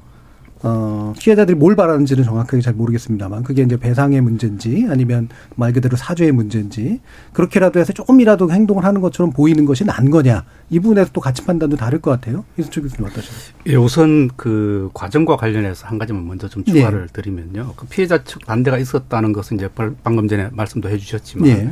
[0.63, 6.31] 어, 피해자들이 뭘 바라는지는 정확하게 잘 모르겠습니다만, 그게 이제 배상의 문제인지, 아니면 말 그대로 사죄의
[6.34, 7.01] 문제인지,
[7.34, 11.77] 그렇게라도 해서 조금이라도 행동을 하는 것처럼 보이는 것이 난 거냐, 이 부분에서 또 가치 판단도
[11.77, 12.45] 다를 것 같아요.
[12.60, 13.60] 이수철 교수님 어떠십니까?
[13.69, 16.73] 예, 우선 그 과정과 관련해서 한 가지만 먼저 좀 네.
[16.73, 17.73] 추가를 드리면요.
[17.75, 21.71] 그 피해자 측 반대가 있었다는 것은 이제 벌- 방금 전에 말씀도 해주셨지만 예.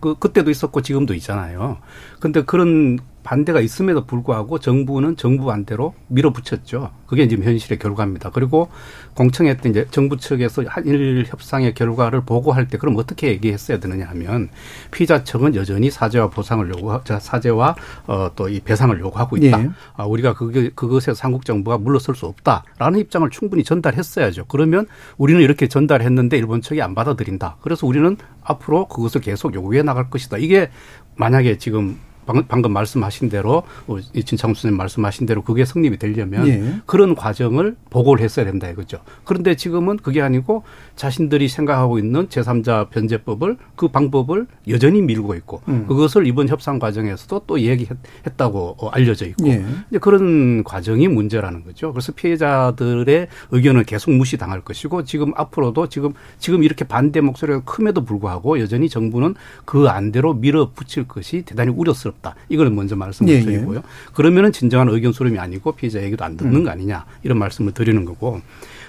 [0.00, 1.78] 그 그때도 있었고 지금도 있잖아요.
[2.20, 6.90] 근데 그런 반대가 있음에도 불구하고 정부는 정부 반대로 밀어붙였죠.
[7.06, 8.30] 그게 지금 현실의 결과입니다.
[8.30, 8.68] 그리고
[9.14, 14.48] 공청회 때 이제 정부 측에서 한일 협상의 결과를 보고할 때 그럼 어떻게 얘기했어야 되느냐 하면
[14.90, 17.74] 피의자 측은 여전히 사죄와 보상을 요구, 사죄와
[18.06, 19.62] 어, 또 이 배상을 요구하고 있다.
[19.62, 19.70] 예.
[19.96, 24.46] 아, 우리가 그게, 그것에 한국 정부가 물러설 수 없다라는 입장을 충분히 전달했어야죠.
[24.48, 27.56] 그러면 우리는 이렇게 전달했는데 일본 측이 안 받아들인다.
[27.62, 30.38] 그래서 우리는 앞으로 그것을 계속 요구해 나갈 것이다.
[30.38, 30.70] 이게
[31.16, 36.46] 만약에 지금 방- 방금 말씀하신 대로 어, 이 진창수 선생님 말씀하신 대로 그게 성립이 되려면
[36.48, 36.80] 예.
[36.86, 38.98] 그런 과정을 보고를 했어야 된다 이거죠.
[39.24, 40.62] 그런데 지금은 그게 아니고
[40.96, 45.86] 자신들이 생각하고 있는 제3자 변제법을 그 방법을 여전히 밀고 있고 음.
[45.86, 49.64] 그것을 이번 협상 과정에서도 또 얘기했다고 어, 알려져 있고 예.
[49.90, 51.92] 이제 그런 과정이 문제라는 거죠.
[51.92, 58.60] 그래서 피해자들의 의견은 계속 무시당할 것이고 지금 앞으로도 지금 지금 이렇게 반대 목소리가 큼에도 불구하고
[58.60, 62.19] 여전히 정부는 그 안대로 밀어붙일 것이 대단히 우려스럽다.
[62.48, 63.42] 이걸 먼저 말씀을 예, 예.
[63.42, 63.82] 드리고요.
[64.14, 66.64] 그러면은 진정한 의견 수렴이 아니고 피해자 얘기도 안 듣는 음.
[66.64, 68.40] 거 아니냐 이런 말씀을 드리는 거고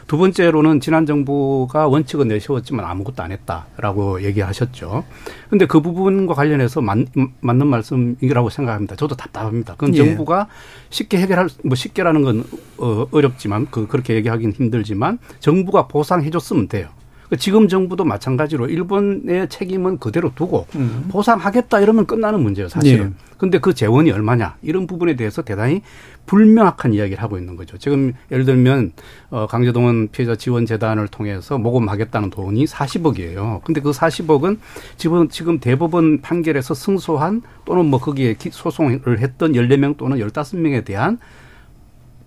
[0.07, 5.05] 두 번째로는 지난 정부가 원칙은 내세웠지만 아무것도 안 했다라고 얘기하셨죠.
[5.49, 6.97] 근데 그 부분과 관련해서 맞,
[7.39, 8.95] 맞는 말씀이라고 생각합니다.
[8.97, 9.75] 저도 답답합니다.
[9.75, 9.99] 그건 예.
[9.99, 10.47] 정부가
[10.89, 12.43] 쉽게 해결할 뭐 쉽게라는 건
[12.77, 16.89] 어, 어렵지만 그 그렇게 얘기하기는 힘들지만 정부가 보상해 줬으면 돼요.
[17.31, 21.05] 그 지금 정부도 마찬가지로 일본의 책임은 그대로 두고 음.
[21.09, 23.05] 보상하겠다 이러면 끝나는 문제예요, 사실은.
[23.05, 23.31] 예.
[23.37, 25.81] 근데 그 재원이 얼마냐 이런 부분에 대해서 대단히
[26.25, 27.77] 불명확한 이야기를 하고 있는 거죠.
[27.77, 28.91] 지금 예를 들면
[29.29, 33.63] 어 강제동원 피해자 지원 재단을 통해서 모금하겠다는 돈이 40억이에요.
[33.63, 34.57] 근데 그 40억은
[34.97, 41.17] 지금 지금 대법원 판결에서 승소한 또는 뭐 거기에 기- 소송을 했던 14명 또는 15명에 대한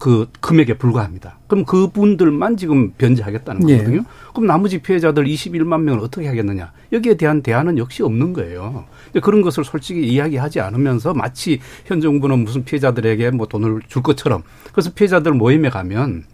[0.04, 1.38] 그 금액에 불과합니다.
[1.46, 3.78] 그럼 그분들만 지금 변제하겠다는 예.
[3.78, 4.02] 거거든요.
[4.34, 6.72] 그럼 나머지 피해자들 21만 명을 어떻게 하겠느냐?
[6.92, 8.84] 여기에 대한 대안은 역시 없는 거예요.
[9.06, 14.42] 근데 그런 것을 솔직히 이야기하지 않으면서 마치 현 정부는 무슨 피해자들에게 뭐 돈을 줄 것처럼
[14.72, 16.24] 그래서 피해자들 모임에 가면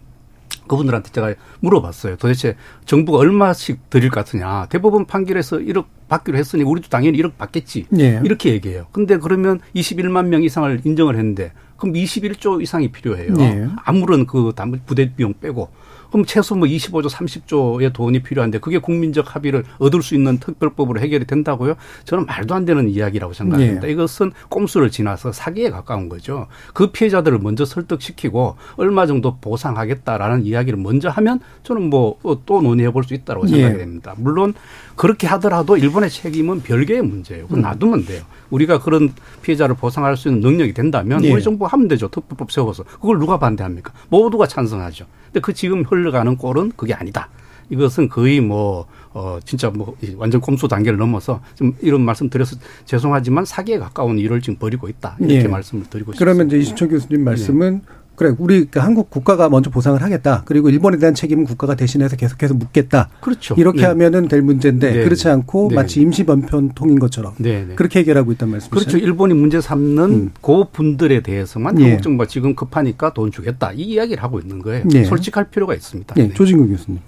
[0.71, 2.15] 그분들한테 제가 물어봤어요.
[2.15, 2.55] 도대체
[2.85, 4.67] 정부가 얼마씩 드릴 것 같으냐.
[4.69, 7.87] 대법원 판결에서 1억 받기로 했으니 우리도 당연히 1억 받겠지.
[7.99, 8.21] 예.
[8.23, 8.87] 이렇게 얘기해요.
[8.91, 13.33] 근데 그러면 21만 명 이상을 인정을 했는데 그럼 21조 이상이 필요해요.
[13.39, 13.67] 예.
[13.83, 15.69] 아무런 그 담- 부대 비용 빼고.
[16.11, 21.25] 그럼 최소 뭐 25조, 30조의 돈이 필요한데 그게 국민적 합의를 얻을 수 있는 특별법으로 해결이
[21.25, 21.75] 된다고요?
[22.05, 23.87] 저는 말도 안 되는 이야기라고 생각합니다.
[23.87, 23.91] 예.
[23.91, 26.47] 이것은 꼼수를 지나서 사기에 가까운 거죠.
[26.73, 32.11] 그 피해자들을 먼저 설득시키고 얼마 정도 보상하겠다라는 이야기를 먼저 하면 저는 뭐
[32.45, 33.77] 또 논의해 볼 수 있다고 생각이 예.
[33.79, 34.13] 됩니다.
[34.17, 34.53] 물론
[34.95, 37.45] 그렇게 하더라도 일본의 책임은 별개의 문제예요.
[37.45, 37.61] 그건 음.
[37.63, 38.21] 놔두면 돼요.
[38.51, 41.33] 우리가 그런 피해자를 보상할 수 있는 능력이 된다면 예.
[41.33, 42.07] 우리 정부가 하면 되죠.
[42.09, 42.83] 특별법 세워서.
[42.83, 43.91] 그걸 누가 반대합니까?
[44.09, 45.05] 모두가 찬성하죠.
[45.25, 47.29] 근데 그 지금 흘러가는 꼴은 그게 아니다.
[47.69, 53.45] 이것은 거의 뭐 어, 진짜 뭐 완전 꼼수 단계를 넘어서 좀 이런 말씀 드려서 죄송하지만
[53.45, 55.15] 사기에 가까운 일을 지금 벌이고 있다.
[55.19, 55.47] 이렇게 예.
[55.47, 56.55] 말씀을 드리고 그러면 싶습니다.
[56.57, 57.81] 이제 이수철 교수님 말씀은
[58.21, 60.43] 그래 우리 그 한국 국가가 먼저 보상을 하겠다.
[60.45, 63.09] 그리고 일본에 대한 책임은 국가가 대신해서 계속해서 묻겠다.
[63.19, 63.55] 그렇죠.
[63.57, 63.87] 이렇게 네.
[63.87, 65.03] 하면은 될 문제인데 네.
[65.03, 65.75] 그렇지 않고 네.
[65.75, 67.73] 마치 임시 변편통인 것처럼 네, 네.
[67.73, 68.91] 그렇게 해결하고 있단 말씀이시죠?
[68.91, 69.03] 그렇죠.
[69.03, 71.85] 일본이 문제 삼는 그 분들에 대해서만 예.
[71.85, 73.71] 한국 정부가 지금 급하니까 돈 주겠다.
[73.71, 74.83] 이 이야기를 하고 있는 거예요.
[74.93, 75.03] 예.
[75.03, 76.13] 솔직할 필요가 있습니다.
[76.19, 76.33] 예, 네.
[76.35, 76.99] 조진국 교수님.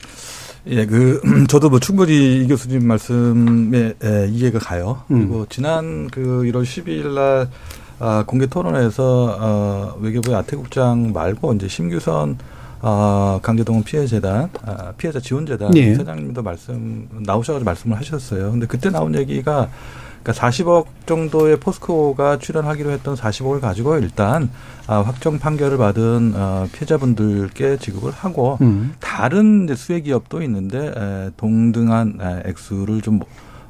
[0.65, 5.03] 예, 그 저도 뭐 충분히 이 교수님 말씀에 예, 이해가 가요.
[5.07, 7.49] 그리고 지난 그 1월 12일 날
[7.99, 12.37] 아, 공개 토론에서 어, 외교부의 아태국장 말고 이제 심규선
[12.81, 15.95] 아, 강제동원 피해재단, 아, 피해자 지원재단 예.
[15.95, 18.51] 사장님도 말씀 나오셔가지고 말씀을 하셨어요.
[18.51, 19.69] 근데 그때 나온 얘기가
[20.23, 24.49] 그러니까 40억 정도의 포스코가 출연하기로 했던 40억을 가지고 일단
[24.87, 28.95] 아, 확정 판결을 받은 어, 피해자분들께 지급을 하고 음.
[28.99, 33.19] 다른 이제 수혜 기업도 있는데 에, 동등한 에, 액수를 좀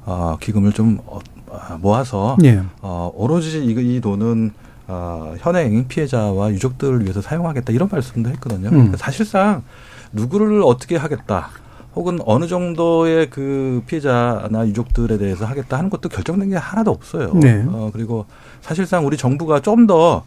[0.06, 1.33] 어, 기금을 좀 어, 아,
[1.80, 2.62] 모아서 예.
[2.82, 4.52] 어, 오로지 이, 이 돈은
[4.88, 8.68] 어, 현행 피해자와 유족들을 위해서 사용하겠다 이런 말씀도 했거든요.
[8.70, 8.72] 음.
[8.72, 9.64] 그러니까 사실상
[10.12, 11.50] 누구를 어떻게 하겠다.
[11.96, 17.34] 혹은 어느 정도의 그 피해자나 유족들에 대해서 하겠다 하는 것도 결정된 게 하나도 없어요.
[17.36, 17.64] 네.
[17.68, 18.26] 어, 그리고
[18.62, 20.24] 사실상 우리 정부가 좀 더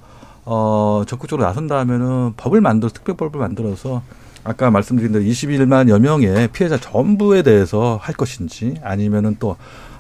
[0.48, 4.02] 어, 적극적으로 나선다 하면은 법을 만들어 특별법을 만들어서
[4.44, 9.56] 아까 말씀드린 대로 21만여 명의 피해자 전부에 대해서 할 것인지 아니면은 또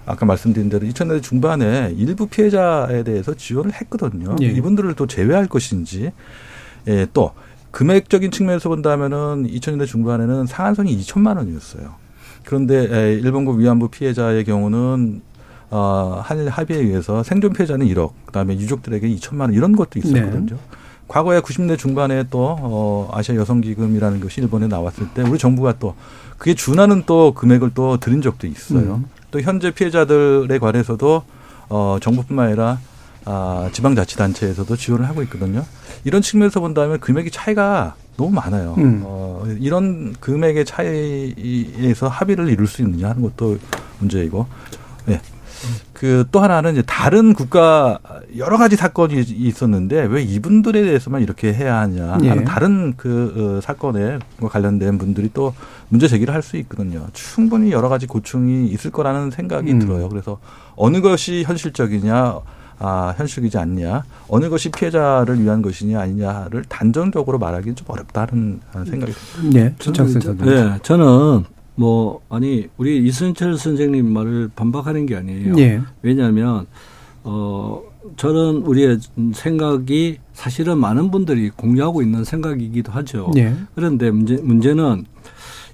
[0.06, 4.36] 아까 말씀드린 대로 2000년대 중반에 일부 피해자에 대해서 지원을 했거든요.
[4.40, 4.46] 예.
[4.46, 6.12] 이분들을 또 제외할 것인지
[6.86, 7.32] 예, 또
[7.72, 11.94] 금액적인 측면에서 본다면은 2000년대 중반에는 상한선이 2천만 원이었어요.
[12.44, 15.20] 그런데 에, 일본군 위안부 피해자의 경우는
[15.70, 20.46] 어, 한일 합의에 의해서 생존 피해자는 1억, 그다음에 유족들에게 2천만 원 이런 것도 있었거든요.
[20.54, 20.56] 네.
[21.08, 25.94] 과거에 90년 중반에 또 어, 아시아 여성 기금이라는 것이 일본에 나왔을 때 우리 정부가 또
[26.38, 28.96] 그게 준하는 또 금액을 또 드린 적도 있어요.
[28.96, 29.15] 음.
[29.36, 31.22] 또 현재 피해자들에 관해서도
[31.68, 32.78] 어, 정부뿐만 아니라
[33.26, 35.64] 아, 지방자치단체에서도 지원을 하고 있거든요.
[36.04, 38.74] 이런 측면에서 본다면 금액이 차이가 너무 많아요.
[38.78, 39.02] 음.
[39.04, 43.58] 어, 이런 금액의 차이에서 합의를 이룰 수 있느냐 하는 것도
[43.98, 44.46] 문제이고,
[45.06, 45.20] 네.
[45.92, 47.98] 그 또 하나는 이제 다른 국가
[48.36, 52.44] 여러 가지 사건이 있었는데 왜 이분들에 대해서만 이렇게 해야 하냐 예.
[52.44, 55.54] 다른 그 어, 사건에 관련된 분들이 또
[55.88, 57.06] 문제 제기를 할 수 있거든요.
[57.12, 59.78] 충분히 여러 가지 고충이 있을 거라는 생각이 음.
[59.80, 60.08] 들어요.
[60.08, 60.38] 그래서
[60.76, 62.38] 어느 것이 현실적이냐
[62.78, 69.60] 아, 현실이지 않냐, 어느 것이 피해자를 위한 것이냐 아니냐를 단정적으로 말하기는 좀 어렵다는 생각이 듭니다.
[69.60, 70.72] 네, 저는.
[70.72, 71.44] 네, 저는
[71.76, 75.54] 뭐 아니 우리 이순철 선생님 말을 반박하는 게 아니에요.
[75.58, 75.80] 예.
[76.02, 76.66] 왜냐하면
[77.22, 77.82] 어
[78.16, 78.98] 저는 우리의
[79.32, 83.30] 생각이 사실은 많은 분들이 공유하고 있는 생각이기도 하죠.
[83.36, 83.54] 예.
[83.74, 85.04] 그런데 문제, 문제는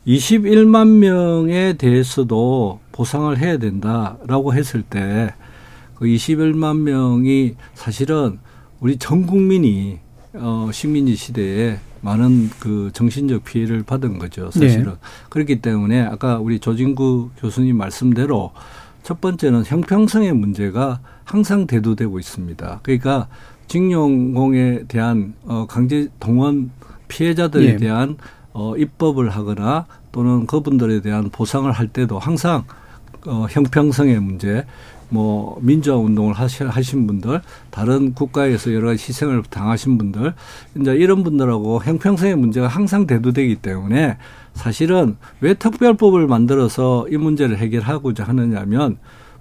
[0.07, 5.33] 21만 명에 대해서도 보상을 해야 된다라고 했을 때
[6.03, 8.41] 그 21만 명이 사실은
[8.81, 10.01] 우리 전 국민이
[10.35, 14.85] 어 식민지 시대에 많은 그 정신적 피해를 받은 거죠, 사실은.
[14.85, 14.97] 네.
[15.31, 18.53] 그렇기 때문에 아까 우리 조진구 교수님 말씀대로
[19.03, 22.81] 첫 번째는 형평성의 문제가 항상 대두되고 있습니다.
[22.83, 23.29] 그러니까
[23.69, 26.71] 징용공에 대한 어 강제 동원
[27.09, 27.77] 피해자들에 예.
[27.77, 28.17] 대한
[28.53, 32.65] 어 입법을 하거나 또는 그분들에 대한 보상을 할 때도 항상
[33.27, 34.67] 어 형평성의 문제
[35.13, 40.33] 뭐 민주화 운동을 하신 분들, 다른 국가에서 여러 가지 희생을 당하신 분들,
[40.81, 44.17] 이제 이런 분들하고 형평성의 문제가 항상 대두되기 때문에
[44.55, 48.97] 사실은 왜 특별법을 만들어서 이 문제를 해결하고자 하느냐면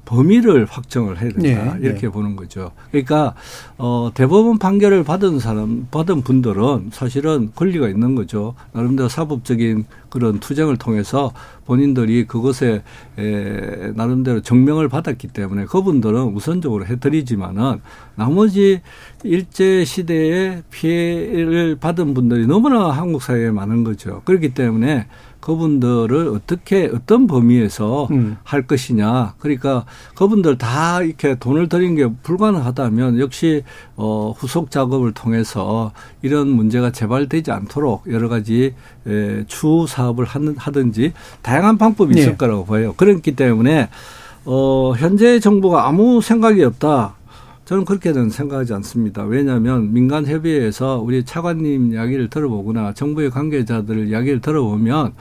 [0.05, 2.09] 범위를 확정을 해야 된다 네, 이렇게 네.
[2.09, 2.71] 보는 거죠.
[2.91, 3.33] 그러니까
[3.77, 8.55] 어 대법원 판결을 받은 사람 받은 분들은 사실은 권리가 있는 거죠.
[8.73, 11.31] 나름대로 사법적인 그런 투쟁을 통해서
[11.65, 12.83] 본인들이 그것에
[13.17, 17.79] 에, 나름대로 증명을 받았기 때문에 그분들은 우선적으로 해드리지만은
[18.15, 18.81] 나머지
[19.23, 24.21] 일제 시대에 피해를 받은 분들이 너무나 한국 사회에 많은 거죠.
[24.25, 25.07] 그렇기 때문에
[25.41, 28.37] 그분들을 어떻게 어떤 범위에서 음.
[28.43, 29.33] 할 것이냐.
[29.39, 33.63] 그러니까 그분들 다 이렇게 돈을 들인 게 불가능하다면 역시
[33.97, 38.75] 어 후속 작업을 통해서 이런 문제가 재발되지 않도록 여러 가지
[39.07, 42.37] 에, 추후 사업을 하는 하든지 다양한 방법이 있을 네.
[42.37, 42.93] 거라고 봐요.
[42.95, 43.89] 그렇기 때문에
[44.45, 47.15] 어 현재 정부가 아무 생각이 없다.
[47.71, 49.23] 저는 그렇게는 생각하지 않습니다.
[49.23, 55.13] 왜냐하면 민간 협의회에서 우리 차관님 이야기를 들어보거나 정부의 관계자들 이야기를 들어보면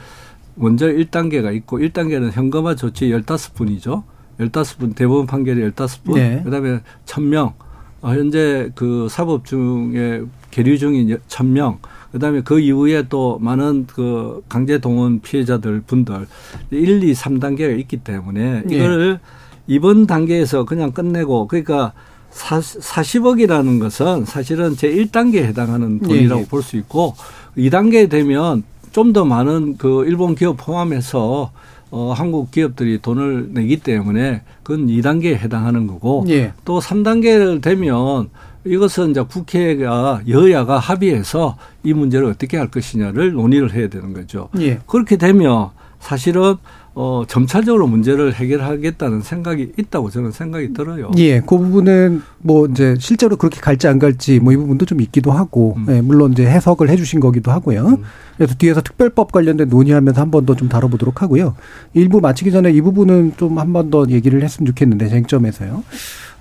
[0.57, 4.03] 먼저 1단계가 있고 1단계는 현금화 조치 15분이죠.
[4.41, 6.15] 15분 대법원 판결이 15분.
[6.15, 6.43] 네.
[6.43, 7.53] 그다음에 1000명.
[8.01, 11.79] 어, 현재 그 사법 중에 계류 중인 1000명.
[12.11, 16.27] 그다음에 그 이후에 또 많은 그 강제 동원 피해자들 분들
[16.73, 18.75] 1, 2, 3단계가 있기 때문에 예.
[18.75, 19.21] 이걸
[19.69, 21.93] 이번 단계에서 그냥 끝내고 그러니까
[22.31, 26.49] 사, 40억이라는 것은 사실은 제 1단계에 해당하는 돈이라고 예, 예.
[26.49, 27.15] 볼수 있고
[27.57, 28.63] 2단계 되면
[28.93, 31.53] 좀 더 많은 그 일본 기업 포함해서
[31.93, 36.53] 어, 한국 기업들이 돈을 내기 때문에 그건 2단계에 해당하는 거고 예.
[36.65, 38.31] 또 3단계를 되면
[38.65, 44.49] 이것은 이제 국회가 여야가 합의해서 이 문제를 어떻게 할 것이냐를 논의를 해야 되는 거죠.
[44.59, 44.79] 예.
[44.87, 46.57] 그렇게 되면 사실은
[47.03, 51.11] 어, 점차적으로 문제를 해결하겠다는 생각이 있다고 저는 생각이 들어요.
[51.17, 55.31] 예, 그 부분은 뭐 이제 실제로 그렇게 갈지 안 갈지 뭐 이 부분도 좀 있기도
[55.33, 55.87] 하고, 음.
[55.89, 58.01] 예, 물론 이제 해석을 해주신 거기도 하고요.
[58.37, 61.55] 그래서 뒤에서 특별법 관련된 논의하면서 한 번 더 좀 다뤄보도록 하고요.
[61.95, 65.83] 일부 마치기 전에 이 부분은 좀 한 번 더 얘기를 했으면 좋겠는데 쟁점에서요.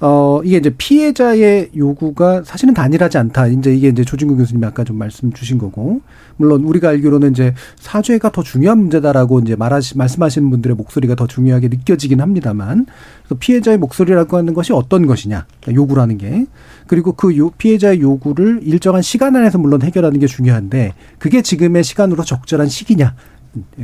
[0.02, 3.48] 어, 이게 이제 피해자의 요구가 사실은 단일하지 않다.
[3.48, 6.02] 이제 이게 이제 조진구 교수님이 아까 좀 말씀 주신 거고.
[6.38, 11.68] 물론 우리가 알기로는 이제 사죄가 더 중요한 문제다라고 이제 말하시, 말씀하시는 분들의 목소리가 더 중요하게
[11.68, 12.86] 느껴지긴 합니다만.
[13.24, 15.46] 그래서 피해자의 목소리라고 하는 것이 어떤 것이냐.
[15.62, 16.46] 그러니까 요구라는 게.
[16.88, 22.24] 그리고 그 요, 피해자의 요구를 일정한 시간 안에서 물론 해결하는 게 중요한데 그게 지금의 시간으로
[22.24, 23.16] 적절한 시기냐.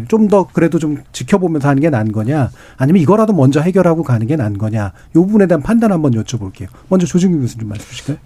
[0.07, 4.35] 좀 더 그래도 좀 지켜보면서 하는 게 나은 거냐 아니면 이거라도 먼저 해결하고 가는 게
[4.35, 6.67] 나은 거냐 이 부분에 대한 판단 한번 여쭤볼게요.
[6.89, 8.17] 먼저 조진규 교수님 말씀 주실까요?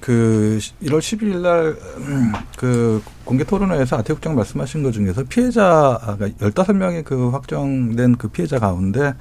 [0.00, 8.16] 그 1월 10일 날그 공개 토론회에서 아태 국장 말씀하신 것 중에서 피해자가 15명의 그 확정된
[8.16, 9.14] 그 피해자 가운데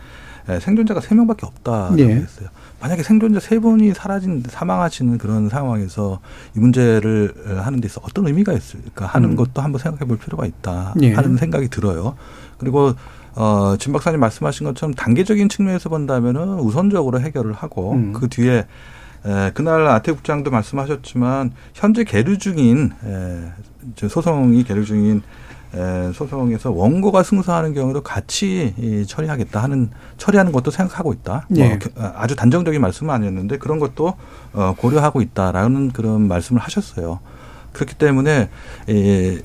[0.49, 2.05] 예, 생존자가 3명밖에 없다라고 예.
[2.05, 2.49] 했어요.
[2.79, 6.19] 만약에 생존자 세 분이 사라진 사망하시는 그런 상황에서
[6.55, 9.35] 이 문제를 하는 데 있어 어떤 의미가 있을까 하는 음.
[9.35, 11.13] 것도 한번 생각해 볼 필요가 있다 예.
[11.13, 12.15] 하는 생각이 들어요.
[12.57, 12.93] 그리고
[13.35, 18.13] 어, 진 박사님 말씀하신 것처럼 단계적인 측면에서 본다면은 우선적으로 해결을 하고 음.
[18.13, 18.65] 그 뒤에
[19.25, 23.51] 에, 그날 아태 국장도 말씀하셨지만 현재 계류 중인 에,
[23.95, 25.21] 저 소송이 계류 중인 에,
[26.13, 31.47] 소송에서 원고가 승소하는 경우도 같이 이, 처리하겠다 하는 처리하는 것도 생각하고 있다.
[31.55, 31.69] 예.
[31.69, 34.13] 뭐, 겨- 아주 단정적인 말씀은 아니었는데 그런 것도
[34.53, 37.19] 어, 고려하고 있다라는 그런 말씀을 하셨어요.
[37.73, 38.49] 그렇기 때문에
[38.89, 39.37] 에,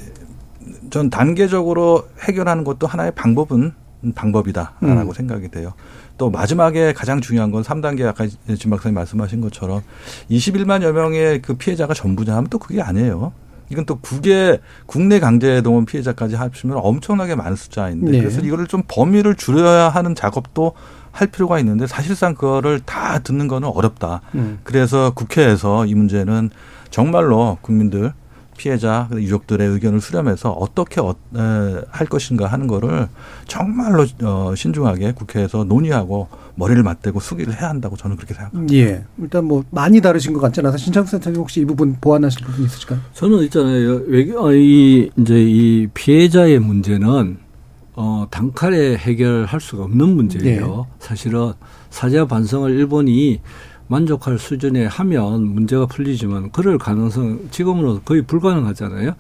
[0.90, 3.72] 전 단계적으로 해결하는 것도 하나의 방법은
[4.14, 5.12] 방법이다라고 음.
[5.12, 5.72] 생각이 돼요.
[6.18, 9.82] 또 마지막에 가장 중요한 건 3단계 아까 진 박사님 말씀하신 것처럼
[10.30, 13.32] 21만여 명의 그 피해자가 전부냐 하면 또 그게 아니에요.
[13.72, 18.18] 이건 또 국외 국내 강제 동원 피해자까지 합치면 엄청나게 많은 숫자인데 네.
[18.18, 20.74] 그래서 이거를 좀 범위를 줄여야 하는 작업도
[21.10, 24.20] 할 필요가 있는데 사실상 그거를 다 듣는 거는 어렵다.
[24.34, 24.60] 음.
[24.62, 26.50] 그래서 국회에서 이 문제는
[26.90, 28.12] 정말로 국민들
[28.56, 31.38] 피해자 유족들의 의견을 수렴해서 어떻게 어, 에,
[31.90, 33.08] 할 것인가 하는 거를
[33.46, 38.74] 정말로 어, 신중하게 국회에서 논의하고 머리를 맞대고 수기를 해야 한다고 저는 그렇게 생각합니다.
[38.74, 39.04] 예.
[39.18, 43.00] 일단 뭐 많이 다르신 것 같지 않아서 신창수 센터님 혹시 이 부분 보완하실 부분 있으실까요?
[43.14, 44.02] 저는 있잖아요.
[44.06, 47.38] 외교, 어, 이, 이제 이 피해자의 문제는,
[47.94, 50.86] 어, 단칼에 해결할 수가 없는 문제예요.
[50.98, 51.52] 사실은
[51.90, 53.40] 사죄와 반성을 일본이
[53.92, 59.14] 만족할 수준에 하면 문제가 풀리지만 그럴 가능성 지금으로 거의 불가능하잖아요.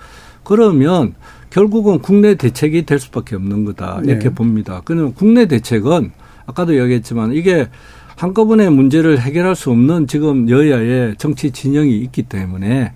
[0.44, 1.14] 그러면
[1.50, 4.00] 결국은 국내 대책이 될 수밖에 없는 거다.
[4.04, 4.34] 이렇게 네.
[4.34, 4.80] 봅니다.
[4.84, 6.12] 그러면 국내 대책은
[6.46, 7.68] 아까도 이야기했지만 이게
[8.16, 12.92] 한꺼번에 문제를 해결할 수 없는 지금 여야의 정치 진영이 있기 때문에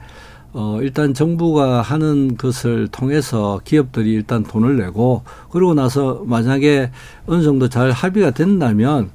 [0.53, 6.91] 어, 일단 정부가 하는 것을 통해서 기업들이 일단 돈을 내고 그러고 나서 만약에
[7.27, 9.11] 어느 정도 잘 합의가 된다면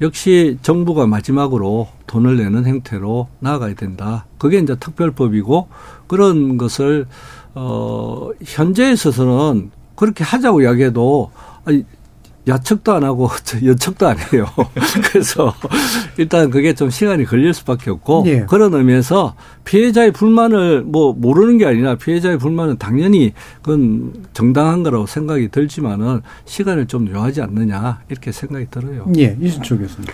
[0.00, 4.26] 역시 정부가 마지막으로 돈을 내는 형태로 나아가야 된다.
[4.38, 5.68] 그게 이제 특별법이고
[6.06, 7.06] 그런 것을
[7.54, 11.30] 어, 현재에 있어서는 그렇게 하자고 이야기해도
[11.64, 11.84] 아니,
[12.48, 14.46] 야척도 안 하고 저 여척도 안 해요.
[15.10, 15.54] 그래서
[16.16, 18.40] 일단 그게 좀 시간이 걸릴 수밖에 없고 예.
[18.48, 23.32] 그런 의미에서 피해자의 불만을 뭐 모르는 게 아니라 피해자의 불만은 당연히
[23.62, 29.06] 그건 정당한 거라고 생각이 들지만은 시간을 좀 요하지 않느냐 이렇게 생각이 들어요.
[29.18, 29.36] 예.
[29.40, 30.08] 이순철 교수님.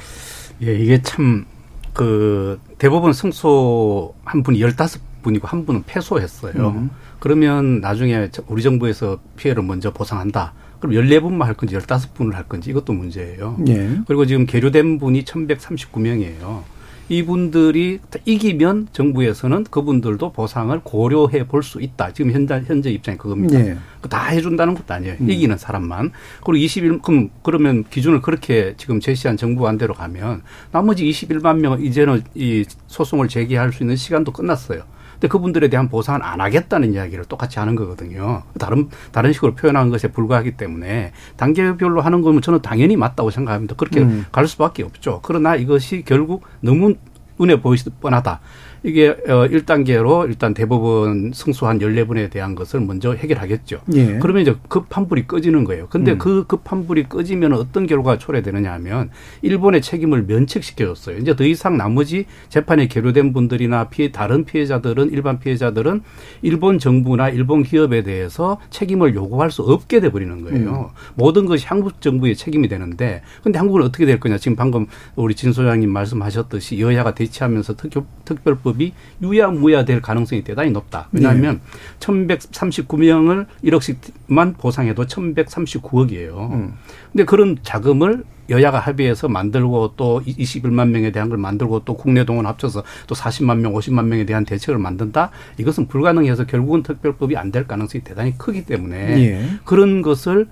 [0.62, 1.44] 예, 이게 참,
[1.92, 6.68] 그, 대법원 승소 한 분이 15분이고 한 분은 패소했어요.
[6.68, 6.90] 음.
[7.18, 10.52] 그러면 나중에 저- 우리 정부에서 피해를 먼저 보상한다.
[10.82, 13.56] 그럼 14분만 할 건지 15분을 할 건지 이것도 문제예요.
[13.68, 14.00] 예.
[14.06, 16.62] 그리고 지금 계류된 분이 1139명이에요.
[17.08, 22.12] 이분들이 이기면 정부에서는 그분들도 보상을 고려해 볼 수 있다.
[22.12, 23.60] 지금 현재, 현재 입장이 그겁니다.
[23.60, 23.76] 예.
[24.00, 25.16] 그다 해준다는 것도 아니에요.
[25.20, 25.30] 음.
[25.30, 26.10] 이기는 사람만.
[26.44, 32.22] 그리고 21, 그럼, 그러면 기준을 그렇게 지금 제시한 정부 안대로 가면 나머지 21만 명은 이제는
[32.34, 34.82] 이 소송을 제기할 수 있는 시간도 끝났어요.
[35.22, 38.42] 근데 그분들에 대한 보상은 안 하겠다는 이야기를 똑같이 하는 거거든요.
[38.58, 43.76] 다른, 다른 식으로 표현하는 것에 불과하기 때문에 단계별로 하는 거면 저는 당연히 맞다고 생각합니다.
[43.76, 44.26] 그렇게 음.
[44.32, 45.20] 갈 수밖에 없죠.
[45.22, 46.94] 그러나 이것이 결국 너무
[47.38, 48.40] 눈에 보이시 뻔하다.
[48.84, 53.80] 이게 어 1단계로 일단 대법원 승소한 14분에 대한 것을 먼저 해결하겠죠.
[53.94, 54.18] 예.
[54.18, 55.86] 그러면 이제 급환불이 꺼지는 거예요.
[55.88, 56.18] 근데 음.
[56.18, 59.10] 그 급환불이 꺼지면 어떤 결과가 초래되느냐 하면
[59.42, 61.18] 일본의 책임을 면책시켜줬어요.
[61.18, 66.02] 이제 더 이상 나머지 재판에 계류된 분들이나 피해 다른 피해자들은 일반 피해자들은
[66.42, 70.90] 일본 정부나 일본 기업에 대해서 책임을 요구할 수 없게 돼 버리는 거예요.
[71.14, 74.38] 모든 것이 한국 정부의 책임이 되는데 근데 한국은 어떻게 될 거냐?
[74.38, 78.92] 지금 방금 우리 진 소장님 말씀하셨듯이 여야가 대치하면서 특, 특별법 이
[79.22, 81.08] 유야무야 될 가능성이 대단히 높다.
[81.12, 81.60] 왜냐하면
[82.00, 86.72] 1139명을 1억씩만 보상해도 1139억이에요.
[87.12, 92.44] 근데 그런 자금을 여야가 합의해서 만들고 또 21만 명에 대한 걸 만들고 또 국내 동원
[92.46, 95.30] 합쳐서 또 40만 명, 50만 명에 대한 대책을 만든다?
[95.58, 99.46] 이것은 불가능해서 결국은 특별법이 안 될 가능성이 대단히 크기 때문에 예.
[99.66, 100.48] 그런 것을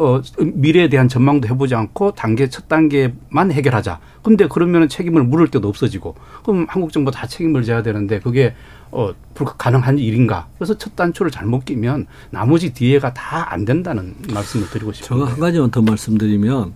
[0.00, 4.00] 어, 미래에 대한 전망도 해보지 않고 단계 첫 단계만 해결하자.
[4.22, 8.54] 근데 그러면 책임을 물을 때도 없어지고 그럼 한국 정부 다 책임을 져야 되는데 그게
[8.90, 10.48] 어, 불가능한 일인가.
[10.58, 15.32] 그래서 첫 단추를 잘못 끼면 나머지 뒤에가 다 안 된다는 말씀을 드리고 제가 싶습니다.
[15.32, 16.74] 한 가지만 더 말씀드리면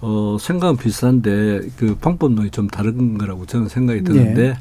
[0.00, 4.56] 어, 생각은 비슷한데 그 방법론이 좀 다른 거라고 저는 생각이 드는데 예.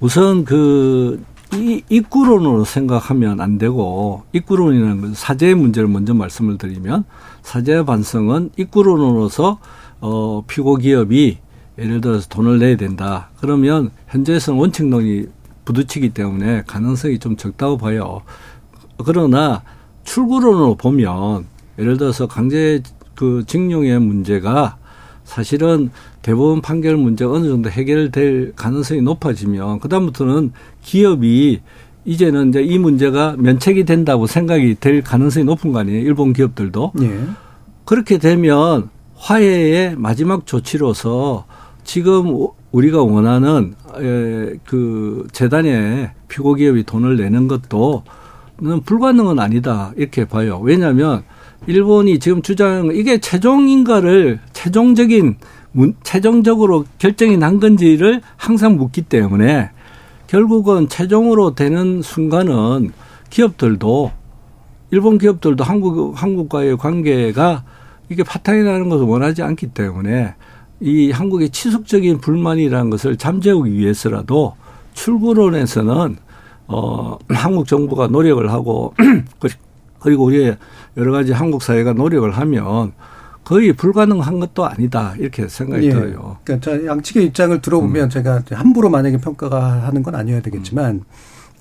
[0.00, 1.22] 우선 그
[1.54, 7.04] 이, 입구론으로 생각하면 안 되고 입구론이라는 건 사죄의 문제를 먼저 말씀을 드리면
[7.42, 9.58] 사죄 반성은 입구론으로서
[10.00, 11.38] 어, 피고 기업이
[11.78, 13.30] 예를 들어서 돈을 내야 된다.
[13.40, 15.26] 그러면 현재에서는 원칙론이
[15.64, 18.22] 부딪히기 때문에 가능성이 좀 적다고 봐요.
[19.04, 19.62] 그러나
[20.04, 21.46] 출구론으로 보면
[21.78, 22.82] 예를 들어서 강제
[23.14, 24.76] 그 징용의 문제가
[25.24, 25.90] 사실은
[26.22, 31.60] 대법원 판결 문제가 어느 정도 해결될 가능성이 높아지면 그다음부터는 기업이
[32.04, 36.00] 이제는 이제 이 문제가 면책이 된다고 생각이 될 가능성이 높은 거 아니에요.
[36.00, 36.92] 일본 기업들도.
[37.02, 37.20] 예.
[37.84, 41.44] 그렇게 되면 화해의 마지막 조치로서
[41.84, 48.02] 지금 우리가 원하는 에, 그 재단에 피고 기업이 돈을 내는 것도
[48.60, 50.60] 는 불가능은 아니다 이렇게 봐요.
[50.62, 51.24] 왜냐하면
[51.66, 55.36] 일본이 지금 주장 이게 최종인가를 최종적인
[55.72, 59.70] 문, 최종적으로 결정이 난 건지를 항상 묻기 때문에
[60.32, 62.92] 결국은 최종으로 되는 순간은
[63.28, 64.12] 기업들도
[64.90, 67.64] 일본 기업들도 한국 한국과의 관계가
[68.08, 70.34] 이게 파탄이 나는 것을 원하지 않기 때문에
[70.80, 74.56] 이 한국의 치속적인 불만이라는 것을 잠재우기 위해서라도
[74.94, 76.16] 출구론에서는
[76.68, 78.94] 어 한국 정부가 노력을 하고
[80.00, 80.56] 그리고 우리의
[80.96, 82.92] 여러 가지 한국 사회가 노력을 하면
[83.52, 85.90] 거의 불가능한 것도 아니다 이렇게 생각이 예.
[85.90, 86.38] 들어요.
[86.42, 91.02] 그러니까 저 양측의 입장을 들어보면 제가 함부로 만약에 평가가 하는 건 아니어야 되겠지만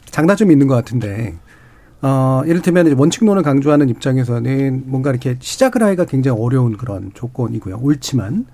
[0.06, 1.36] 장단점이 있는 것 같은데
[2.02, 7.80] 어, 이를테면 원칙론을 강조하는 입장에서는 뭔가 이렇게 시작을 하기가 굉장히 어려운 그런 조건이고요.
[7.82, 8.46] 옳지만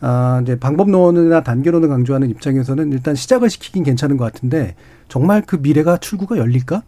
[0.00, 4.76] 아, 이제 방법론이나 단계론을 강조하는 입장에서는 일단 시작을 시키긴 괜찮은 것 같은데
[5.08, 6.84] 정말 그 미래가 출구가 열릴까?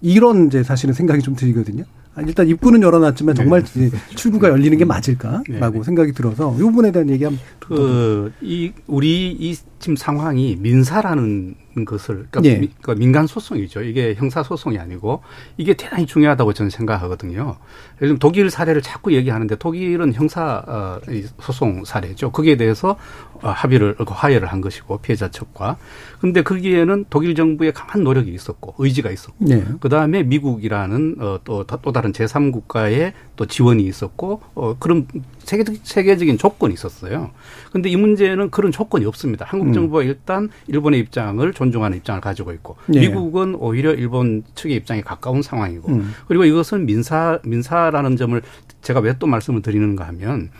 [0.00, 1.84] 이런 이제 사실은 생각이 좀 들거든요.
[2.14, 5.82] 아니, 일단 입구는 열어놨지만 정말 이제 출구가 열리는 게 맞을까라고 네.
[5.82, 11.54] 생각이 들어서 이 부분에 대한 얘기 한번 그, 이, 우리 이 지금 상황이 민사라는
[11.84, 12.58] 것을, 그러니까 예.
[12.58, 13.82] 미- 그러니까 민간 소송이죠.
[13.82, 15.22] 이게 형사 소송이 아니고
[15.56, 17.56] 이게 대단히 중요하다고 저는 생각하거든요.
[18.00, 22.30] 요즘 독일 사례를 자꾸 얘기하는데 독일은 형사 어, 이 소송 사례죠.
[22.32, 22.96] 거기에 대해서
[23.42, 25.76] 어, 합의를, 그 화해를 한 것이고 피해자 측과.
[26.20, 29.64] 근데 거기에는 독일 정부의 강한 노력이 있었고 의지가 있었고 네.
[29.80, 35.06] 그 다음에 미국이라는 어, 또, 또 다른 제3국가의 또 지원이 있었고 어, 그런
[35.44, 37.30] 세계, 세계적인 조건이 있었어요.
[37.72, 39.46] 근데 이 문제는 그런 조건이 없습니다.
[39.48, 39.72] 한국 음.
[39.72, 43.00] 정부가 일단 일본의 입장을 존중하는 입장을 가지고 있고 네.
[43.00, 46.12] 미국은 오히려 일본 측의 입장에 가까운 상황이고 음.
[46.28, 48.42] 그리고 이것은 민사 민사라는 점을
[48.82, 50.50] 제가 왜 또 말씀을 드리는가 하면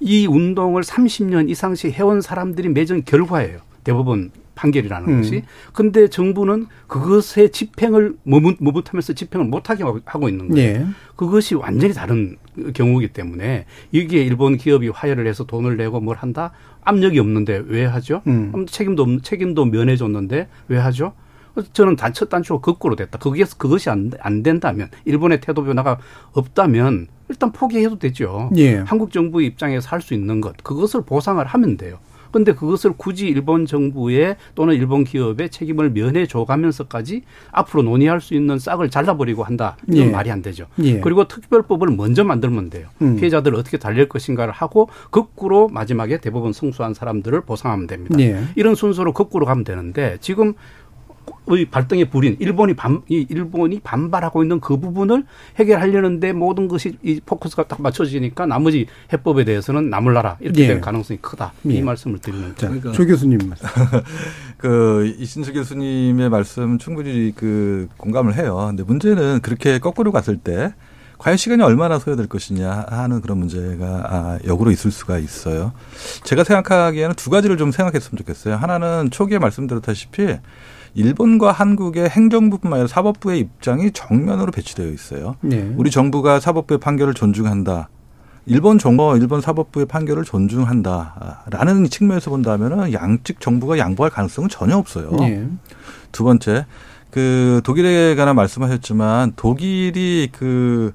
[0.00, 3.60] 이 운동을 30년 이상씩 해온 사람들이 맺은 결과예요.
[3.84, 4.30] 대법원
[4.64, 5.16] 판결이라는 음.
[5.22, 5.42] 것이.
[5.72, 10.62] 근데 정부는 그것의 집행을 머뭇, 머뭇하면서 집행을 못하게 하고 있는 거예요.
[10.80, 10.86] 예.
[11.16, 12.36] 그것이 완전히 다른
[12.74, 16.52] 경우이기 때문에 이게 일본 기업이 화해를 해서 돈을 내고 뭘 한다?
[16.82, 18.22] 압력이 없는데 왜 하죠?
[18.26, 18.66] 음.
[18.68, 21.14] 책임도 없- 책임도 면해줬는데 왜 하죠?
[21.72, 23.18] 저는 단첫 단추가 거꾸로 됐다.
[23.18, 25.98] 거기에서 그것이 안, 안 된다면 일본의 태도 변화가
[26.32, 28.50] 없다면 일단 포기해도 되죠.
[28.56, 28.76] 예.
[28.76, 31.98] 한국 정부 입장에서 할 수 있는 것 그것을 보상을 하면 돼요.
[32.32, 38.58] 근데 그것을 굳이 일본 정부의 또는 일본 기업의 책임을 면해 줘가면서까지 앞으로 논의할 수 있는
[38.58, 39.76] 싹을 잘라버리고 한다.
[39.88, 40.10] 이건 예.
[40.10, 40.66] 말이 안 되죠.
[40.82, 41.00] 예.
[41.00, 42.88] 그리고 특별법을 먼저 만들면 돼요.
[43.02, 43.16] 음.
[43.16, 48.18] 피해자들을 어떻게 달랠 것인가를 하고 거꾸로 마지막에 대법원 승소한 사람들을 보상하면 됩니다.
[48.20, 48.42] 예.
[48.56, 50.54] 이런 순서로 거꾸로 가면 되는데 지금
[51.46, 55.24] 의 발등에 불인 일본이 반, 이 일본이 반발하고 있는 그 부분을
[55.56, 60.66] 해결하려는데 모든 것이 이 포커스가 딱 맞춰지니까 나머지 해법에 대해서는 나물나라 이렇게 예.
[60.68, 61.52] 될 가능성이 크다.
[61.68, 61.74] 예.
[61.74, 62.92] 이 말씀을 드리는 자, 거죠.
[62.92, 63.66] 조 교수님 말씀.
[64.58, 68.66] 그 이신수 교수님의 말씀 충분히 그 공감을 해요.
[68.68, 70.74] 근데 문제는 그렇게 거꾸로 갔을 때
[71.20, 75.72] 과연 시간이 얼마나 소요될 것이냐 하는 그런 문제가 아, 역으로 있을 수가 있어요.
[76.24, 78.56] 제가 생각하기에는 두 가지를 좀 생각했으면 좋겠어요.
[78.56, 80.38] 하나는 초기에 말씀드렸다시피
[80.94, 85.36] 일본과 한국의 행정부뿐만 아니라 사법부의 입장이 정면으로 배치되어 있어요.
[85.40, 85.72] 네.
[85.76, 87.88] 우리 정부가 사법부의 판결을 존중한다.
[88.46, 95.10] 일본 정부, 일본 사법부의 판결을 존중한다라는 측면에서 본다면은 양측 정부가 양보할 가능성은 전혀 없어요.
[95.20, 95.46] 예.
[96.10, 96.66] 두 번째,
[97.10, 100.92] 그 독일에 관한 말씀하셨지만 독일이 그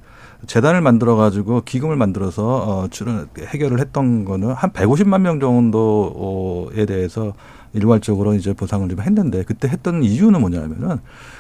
[0.48, 7.34] 재단을 만들어 가지고 기금을 만들어서 어 출연 해결을 했던 거는 한 150만 명 정도에 대해서
[7.76, 10.98] 일괄적으로 이제 보상을 좀 했는데 그때 했던 이유는 뭐냐면은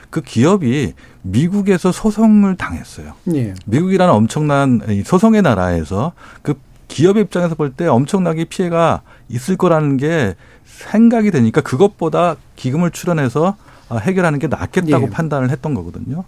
[0.09, 3.13] 그 기업이 미국에서 소송을 당했어요.
[3.33, 3.53] 예.
[3.65, 6.55] 미국이라는 엄청난 이 소송의 나라에서 그
[6.88, 13.55] 기업의 입장에서 볼 때 엄청나게 피해가 있을 거라는 게 생각이 되니까 그것보다 기금을 출연해서
[13.89, 15.09] 아, 해결하는 게 낫겠다고 예.
[15.09, 16.23] 판단을 했던 거거든요.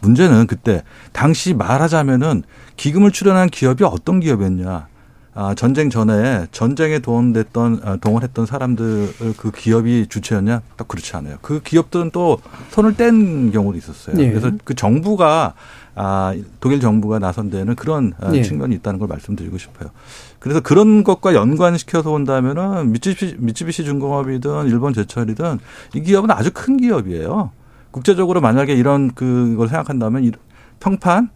[0.00, 0.82] 문제는 그때
[1.12, 2.42] 당시 말하자면은
[2.76, 4.88] 기금을 출연한 기업이 어떤 기업이었냐.
[5.34, 10.60] 아, 전쟁 전에 전쟁에 동원됐던 아, 동원했던 사람들 그 기업이 주체였냐?
[10.76, 11.36] 딱 그렇지 않아요.
[11.40, 12.38] 그 기업들은 또
[12.70, 14.16] 손을 뗀 경우도 있었어요.
[14.18, 14.28] 예.
[14.28, 15.54] 그래서 그 정부가
[15.94, 18.42] 아, 독일 정부가 나선 데는 그런 아, 예.
[18.42, 19.90] 측면이 있다는 걸 말씀드리고 싶어요.
[20.38, 25.60] 그래서 그런 것과 연관시켜서 본다면은 미쯔비시, 미쯔비시 중공업이든 일본 제철이든
[25.94, 27.52] 이 기업은 아주 큰 기업이에요.
[27.90, 30.32] 국제적으로 만약에 이런 그걸 생각한다면 이
[30.80, 31.30] 평판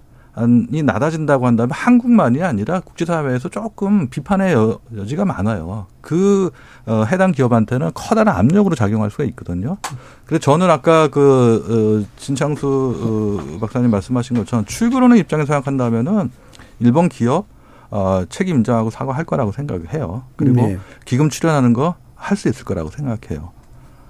[0.73, 5.87] 이 낮아진다고 한다면 한국만이 아니라 국제사회에서 조금 비판의 여, 여지가 많아요.
[6.01, 6.51] 그
[6.87, 9.79] 어, 해당 기업한테는 커다란 압력으로 작용할 수가 있거든요.
[10.27, 16.31] 그래서 저는 아까 그 어, 진창수 어, 박사님 말씀하신 것처럼 출근하는 입장에서 생각한다면은
[16.81, 17.47] 일본 기업
[17.91, 20.25] 어, 책임 인정하고 사과할 거라고 생각을 해요.
[20.37, 20.79] 그리고 네.
[21.05, 23.53] 기금 출연하는 거 할 수 있을 거라고 생각해요.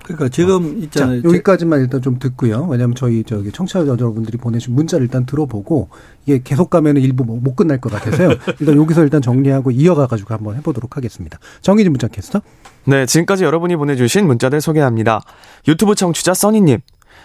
[0.07, 1.23] 그러니까 지금 자, 있잖아요.
[1.25, 2.65] 여기까지만 일단 좀 듣고요.
[2.71, 5.89] 왜냐하면 저희 저기 청취자 여러분들이 보내준 문자를 일단 들어보고
[6.25, 8.31] 이게 계속 가면은 일부 뭐못 끝날 것 같아서요.
[8.61, 11.41] 일단 여기서 일단 정리하고 이어가 가지고 한번 해보도록 하겠습니다.
[11.61, 12.41] 정의진 문자 캐스터.
[12.85, 15.23] 네, 지금까지 여러분이 보내주신 문자들 소개합니다.
[15.67, 16.79] 유튜브 청취자 써니님.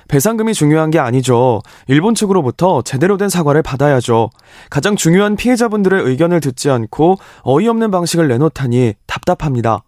[0.08, 1.62] 배상금이 중요한 게 아니죠.
[1.88, 4.32] 일본 측으로부터 제대로 된 사과를 받아야죠.
[4.72, 9.84] 가장 중요한 피해자분들의 의견을 듣지 않고 어이없는 방식을 내놓다니 답답합니다.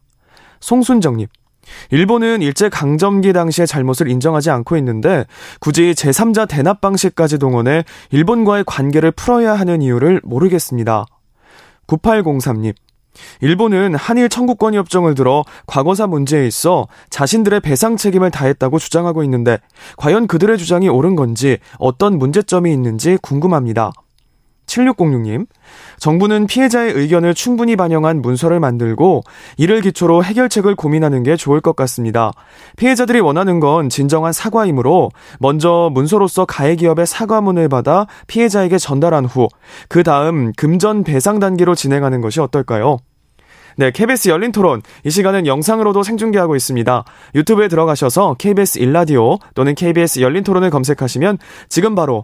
[0.60, 1.28] 송순정님.
[1.92, 5.26] 일본은 일제 강점기 당시의 잘못을 인정하지 않고 있는데
[5.60, 11.06] 굳이 제3자 대납 방식까지 동원해 일본과의 관계를 풀어야 하는 이유를 모르겠습니다.
[11.88, 12.74] 9803님.
[13.42, 19.60] 일본은 한일 청구권 협정을 들어 과거사 문제에 있어 자신들의 배상 책임을 다했다고 주장하고 있는데
[19.98, 23.92] 과연 그들의 주장이 옳은 건지 어떤 문제점이 있는지 궁금합니다.
[24.74, 25.46] 7606님,
[26.00, 29.24] 정부는 피해자의 의견을 충분히 반영한 문서를 만들고
[29.58, 32.32] 이를 기초로 해결책을 고민하는 게 좋을 것 같습니다.
[32.78, 39.44] 피해자들이 원하는 건 진정한 사과이므로 먼저 문서로서 가해 기업의 사과문을 받아 피해자에게 전달한 후
[39.90, 42.98] 그 다음 금전 배상 단계로 진행하는 것이 어떨까요?
[43.76, 44.82] 네, KBS 열린 토론.
[45.04, 47.04] 이 시간은 영상으로도 생중계하고 있습니다.
[47.34, 52.24] 유튜브에 들어가셔서 KBS 일라디오 또는 KBS 열린 토론을 검색하시면 지금 바로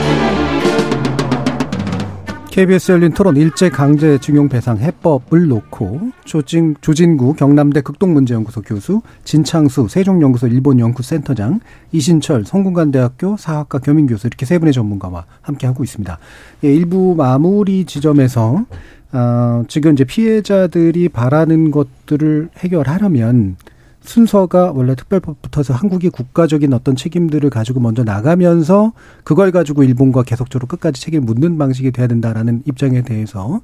[2.51, 9.87] KBS 열린 토론 일제 강제 징용 배상 해법을 놓고 조진, 조진구 경남대 극동문제연구소 교수, 진창수
[9.87, 11.61] 세종연구소 일본연구센터장,
[11.93, 16.19] 이신철 성균관대학교 사학과 겸임교수 이렇게 세 분의 전문가와 함께 하고 있습니다.
[16.65, 18.65] 예, 일부 마무리 지점에서
[19.13, 23.55] 어, 지금 이제 피해자들이 바라는 것들을 해결하려면
[24.01, 28.93] 순서가 원래 특별법부터서 한국이 국가적인 어떤 책임들을 가지고 먼저 나가면서
[29.23, 33.61] 그걸 가지고 일본과 계속적으로 끝까지 책임을 묻는 방식이 돼야 된다라는 입장에 대해서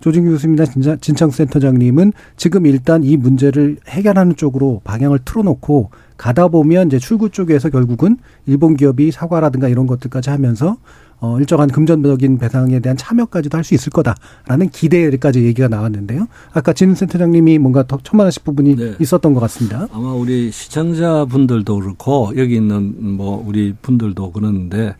[0.00, 6.98] 조진규 교수님이나 진창 센터장님은 지금 일단 이 문제를 해결하는 쪽으로 방향을 틀어놓고 가다 보면 이제
[6.98, 10.76] 출구 쪽에서 결국은 일본 기업이 사과라든가 이런 것들까지 하면서
[11.20, 16.26] 어, 일정한 금전적인 배상에 대한 참여까지도 할 수 있을 거다라는 기대까지 얘기가 나왔는데요.
[16.52, 18.94] 아까 진 센터장님이 뭔가 더 첨언하실 부분이 네.
[19.00, 19.88] 있었던 것 같습니다.
[19.92, 24.94] 아마 우리 시청자분들도 그렇고 여기 있는 뭐 우리 분들도 그러는데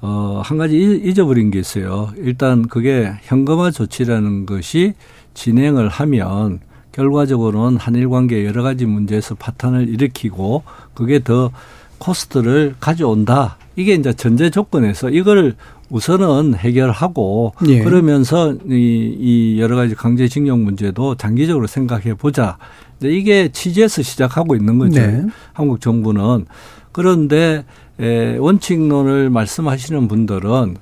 [0.00, 2.10] 어, 한 가지 잊어버린 게 있어요.
[2.18, 4.92] 일단 그게 현금화 조치라는 것이
[5.32, 6.60] 진행을 하면
[6.92, 10.62] 결과적으로는 한일 관계 여러 가지 문제에서 파탄을 일으키고
[10.94, 11.50] 그게 더
[11.98, 13.56] 코스트를 가져온다.
[13.76, 15.56] 이게 이제 전제 조건에서 이걸
[15.90, 17.82] 우선은 해결하고 예.
[17.82, 22.58] 그러면서 이, 이 여러 가지 강제징용 문제도 장기적으로 생각해 보자.
[23.02, 25.00] 이게 취지에서 시작하고 있는 거죠.
[25.00, 25.24] 네.
[25.52, 26.46] 한국 정부는
[26.92, 27.64] 그런데
[28.00, 30.76] 에, 원칙론을 말씀하시는 분들은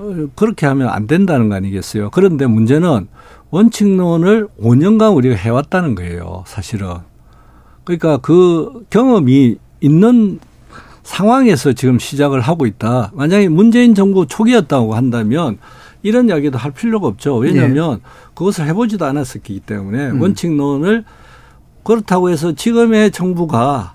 [0.00, 2.10] 어, 그렇게 하면 안 된다는 거 아니겠어요.
[2.10, 3.08] 그런데 문제는
[3.50, 6.44] 원칙론을 5년간 우리가 해왔다는 거예요.
[6.46, 6.96] 사실은.
[7.84, 10.38] 그러니까 그 경험이 있는
[11.08, 13.12] 상황에서 지금 시작을 하고 있다.
[13.14, 15.56] 만약에 문재인 정부 초기였다고 한다면
[16.02, 17.36] 이런 이야기도 할 필요가 없죠.
[17.36, 18.00] 왜냐하면 네.
[18.34, 20.20] 그것을 해보지도 않았었기 때문에 음.
[20.20, 21.04] 원칙론을
[21.82, 23.94] 그렇다고 해서 지금의 정부가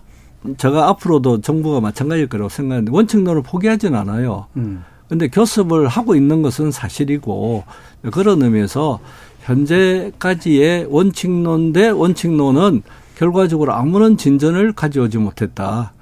[0.58, 4.48] 제가 앞으로도 정부가 마찬가지일 거라고 생각하는데 원칙론을 포기하지는 않아요.
[4.58, 4.84] 음.
[5.08, 7.64] 근데 교섭을 하고 있는 것은 사실이고
[8.12, 9.00] 그런 의미에서
[9.42, 12.82] 현재까지의 원칙론 대 원칙론은
[13.16, 15.94] 결과적으로 아무런 진전을 가져오지 못했다.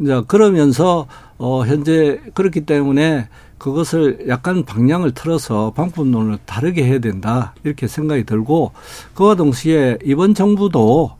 [0.00, 1.06] 이제 그러면서
[1.38, 3.28] 어 현재 그렇기 때문에
[3.58, 8.72] 그것을 약간 방향을 틀어서 방법론을 다르게 해야 된다 이렇게 생각이 들고
[9.14, 11.12] 그와 동시에 이번 정부도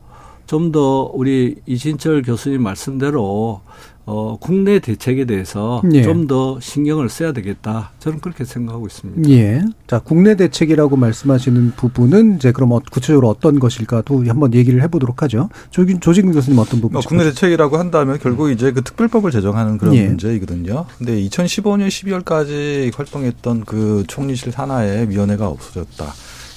[0.47, 3.61] 좀 더 우리 이진철 교수님 말씀대로
[4.09, 6.03] 어, 국내 대책에 대해서 예.
[6.03, 7.91] 좀더 신경을 써야 되겠다.
[7.99, 9.29] 저는 그렇게 생각하고 있습니다.
[9.31, 9.65] 예.
[9.89, 15.49] 자, 국내 대책이라고 말씀하시는 부분은 이제 그럼 어, 구체적으로 어떤 것일까도 한번 얘기를 해보도록 하죠.
[15.71, 16.97] 조진, 조진 교수님 어떤 부분?
[16.97, 20.07] 어, 국내 대책이라고 한다면 결국 이제 그 특별법을 제정하는 그런 예.
[20.07, 20.87] 문제이거든요.
[20.99, 26.07] 근데 2015년 12월까지 활동했던 그 총리실 산하에 위원회가 없어졌다.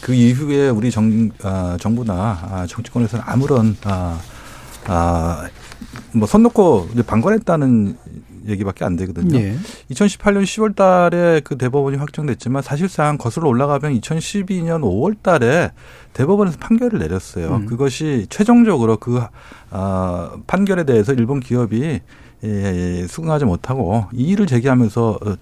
[0.02, 4.20] 그 이후에 우리 정, 아, 정부나 아, 정치권에서는 아무런 아,
[4.86, 5.50] 아,
[6.14, 7.98] 뭐선 놓고 이제 방관했다는
[8.48, 9.38] 얘기밖에 안 되거든요.
[9.38, 9.56] 예.
[9.92, 15.72] 2018년 10월 달에 그 대법원이 확정됐지만 사실상 거슬러 올라가면 2012년 5월 달에
[16.14, 17.56] 대법원에서 판결을 내렸어요.
[17.56, 17.66] 음.
[17.66, 19.22] 그것이 최종적으로 그,
[19.70, 22.00] 아, 판결에 대해서 일본 기업이
[22.42, 25.36] 예, 예, 수긍하지 못하고 이의를 제기하면서 어,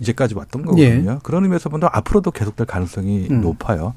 [0.00, 1.12] 이제까지 왔던 거거든요.
[1.12, 1.18] 예.
[1.24, 3.40] 그런 의미에서 보면 앞으로도 계속될 가능성이 음.
[3.40, 3.94] 높아요.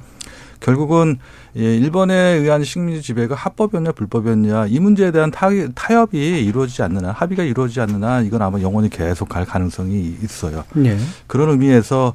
[0.62, 1.18] 결국은
[1.58, 7.44] 예, 일본에 의한 식민지 지배가 합법이었냐 불법이었냐 이 문제에 대한 타, 타협이 이루어지지 않느냐 합의가
[7.44, 10.64] 이루어지지 않느냐 이건 아마 영원히 계속 갈 가능성이 있어요.
[10.74, 10.98] 네.
[11.28, 12.14] 그런 의미에서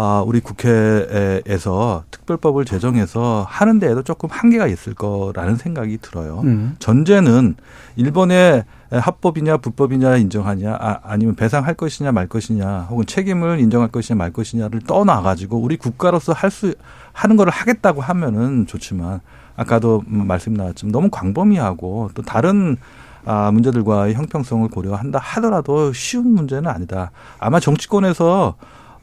[0.00, 6.42] 아, 우리 국회에서 특별법을 제정해서 하는 데에도 조금 한계가 있을 거라는 생각이 들어요.
[6.44, 6.76] 음.
[6.78, 7.56] 전제는
[7.96, 14.32] 일본의 합법이냐 불법이냐 인정하냐 아, 아니면 배상할 것이냐 말 것이냐 혹은 책임을 인정할 것이냐 말
[14.32, 16.74] 것이냐를 떠나 가지고 우리 국가로서 할 수
[17.12, 19.20] 하는 거를 하겠다고 하면은 좋지만
[19.56, 22.76] 아까도 말씀 나왔지만 너무 광범위하고 또 다른
[23.24, 27.10] 아, 문제들과의 형평성을 고려한다 하더라도 쉬운 문제는 아니다.
[27.40, 28.54] 아마 정치권에서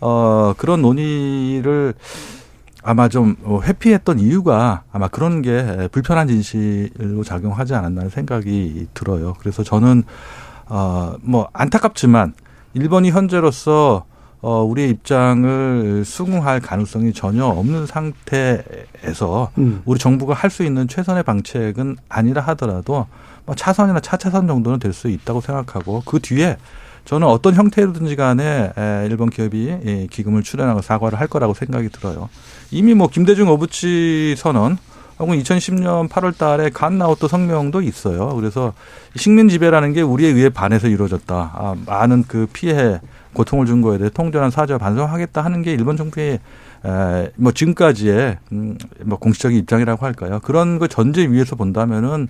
[0.05, 1.95] 어, 그런 논의를
[2.83, 9.33] 아마 좀 회피했던 이유가 아마 그런 게 불편한 진실로 작용하지 않았나 생각이 들어요.
[9.39, 10.03] 그래서 저는
[10.67, 12.35] 어, 뭐 안타깝지만
[12.75, 14.05] 일본이 현재로서
[14.41, 19.81] 어, 우리의 입장을 수긍할 가능성이 전혀 없는 상태에서 음.
[19.85, 23.07] 우리 정부가 할 수 있는 최선의 방책은 아니라 하더라도
[23.47, 26.57] 뭐 차선이나 차차선 정도는 될 수 있다고 생각하고 그 뒤에
[27.05, 28.71] 저는 어떤 형태로든지 간에
[29.07, 32.29] 일본 기업이 기금을 출연하고 사과를 할 거라고 생각이 들어요.
[32.71, 34.77] 이미 뭐 김대중 오부치 선언
[35.19, 38.35] 혹은 2010년 8월 달에 간 나우토 성명도 있어요.
[38.35, 38.73] 그래서
[39.15, 41.35] 식민 지배라는 게 우리에 의해 반해서 이루어졌다.
[41.35, 42.99] 아, 많은 그 피해,
[43.33, 46.39] 고통을 준 거에 대해 통전한 사죄와 반성하겠다 하는 게 일본 정부의
[46.85, 50.39] 에, 뭐 지금까지의 음, 뭐 공식적인 입장이라고 할까요?
[50.43, 52.27] 그런 그 전제 위에서 본다면은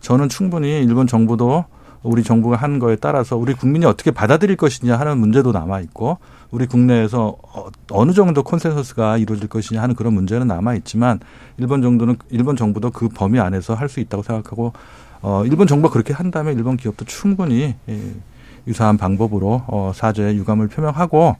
[0.00, 1.64] 저는 충분히 일본 정부도
[2.06, 6.18] 우리 정부가 하는 거에 따라서 우리 국민이 어떻게 받아들일 것이냐 하는 문제도 남아 있고
[6.50, 11.20] 우리 국내에서 어, 어느 정도 콘센서스가 이루어질 것이냐 하는 그런 문제는 남아 있지만
[11.58, 14.72] 일본 정도는 일본 정부도 그 범위 안에서 할 수 있다고 생각하고
[15.22, 18.00] 어 일본 정부가 그렇게 한다면 일본 기업도 충분히 예,
[18.66, 21.36] 유사한 방법으로 어 사죄 유감을 표명하고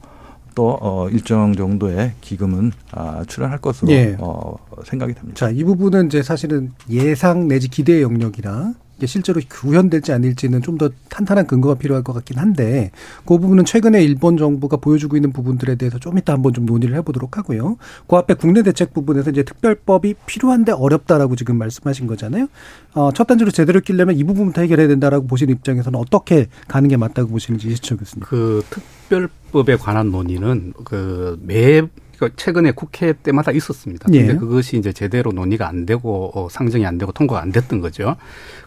[0.55, 4.17] 또 어, 일정 정도의 기금은 아, 출연할 것으로 예.
[4.19, 4.55] 어,
[4.85, 5.35] 생각이 됩니다.
[5.35, 8.73] 자, 이 부분은 이제 사실은 예상 내지 기대 영역이라
[9.05, 12.91] 실제로 구현될지 아닐지는 좀 더 탄탄한 근거가 필요할 것 같긴 한데
[13.25, 17.37] 그 부분은 최근에 일본 정부가 보여주고 있는 부분들에 대해서 좀 이따 한번 좀 논의를 해보도록
[17.37, 17.77] 하고요.
[18.07, 22.47] 그 앞에 국내 대책 부분에서 이제 특별법이 필요한데 어렵다라고 지금 말씀하신 거잖아요.
[22.93, 27.29] 어, 첫 단지로 제대로 끼려면 이 부분부터 해결해야 된다라고 보시는 입장에서는 어떻게 가는 게 맞다고
[27.29, 28.23] 보시는지 이시철 교수님.
[28.27, 31.87] 그 특별법에 관한 논의는 그매 그
[32.35, 34.05] 최근에 국회 때마다 있었습니다.
[34.05, 34.35] 근데 예.
[34.35, 38.15] 그것이 이제 제대로 논의가 안 되고 어, 상정이 안 되고 통과가 안 됐던 거죠.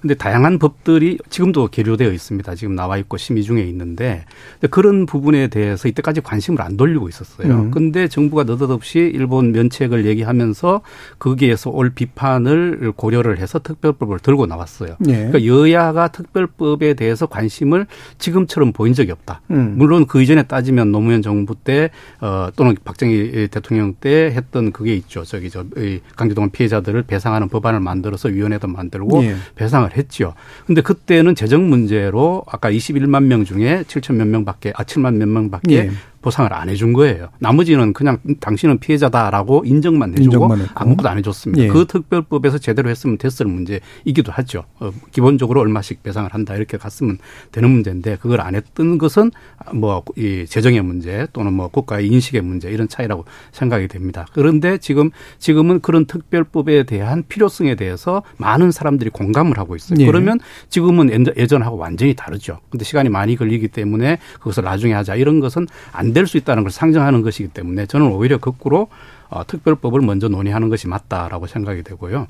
[0.00, 2.54] 근데 다양한 법들이 지금도 계류되어 있습니다.
[2.54, 4.24] 지금 나와 있고 심의 중에 있는데
[4.54, 7.52] 근데 그런 부분에 대해서 이때까지 관심을 안 돌리고 있었어요.
[7.52, 7.70] 음.
[7.70, 10.82] 근데 정부가 느닷없이 일본 면책을 얘기하면서
[11.18, 14.96] 거기에서 올 비판을 고려를 해서 특별법을 들고 나왔어요.
[15.08, 15.12] 예.
[15.30, 17.86] 그러니까 여야가 특별법에 대해서 관심을
[18.18, 19.42] 지금처럼 보인 적이 없다.
[19.50, 19.74] 음.
[19.76, 21.90] 물론 그 이전에 따지면 노무현 정부 때
[22.20, 25.24] 어, 또는 박정희 대통령 때 했던 그게 있죠.
[25.24, 29.36] 저기 저이 강제동원 피해자들을 배상하는 법안을 만들어서 위원회도 만들고 예.
[29.54, 30.34] 배상을 했죠.
[30.66, 35.74] 근데 그때는 재정 문제로 아까 21만 명 중에 7천 몇 명밖에 아 7만 몇 명밖에
[35.74, 35.90] 예.
[36.22, 37.28] 보상을 안 해준 거예요.
[37.38, 40.68] 나머지는 그냥 당신은 피해자다라고 인정만 해주고 인정만.
[40.74, 41.64] 아무것도 안 해줬습니다.
[41.64, 41.68] 예.
[41.68, 44.64] 그 특별법에서 제대로 했으면 됐을 문제이기도 하죠.
[44.80, 47.18] 어, 기본적으로 얼마씩 배상을 한다 이렇게 갔으면
[47.52, 49.30] 되는 문제인데 그걸 안 했던 것은
[49.74, 54.26] 뭐 이 재정의 문제 또는 뭐 국가의 인식의 문제 이런 차이라고 생각이 됩니다.
[54.32, 59.98] 그런데 지금 지금은 그런 특별법에 대한 필요성에 대해서 많은 사람들이 공감을 하고 있어요.
[60.00, 60.06] 예.
[60.06, 62.58] 그러면 지금은 예전- 예전하고 완전히 다르죠.
[62.70, 67.22] 근데 시간이 많이 걸리기 때문에 그것을 나중에 하자 이런 것은 안될 수 있다는 걸 상정하는
[67.22, 68.88] 것이기 때문에 저는 오히려 거꾸로
[69.30, 72.26] 어, 특별법을 먼저 논의하는 것이 맞다라고 생각이 되고요.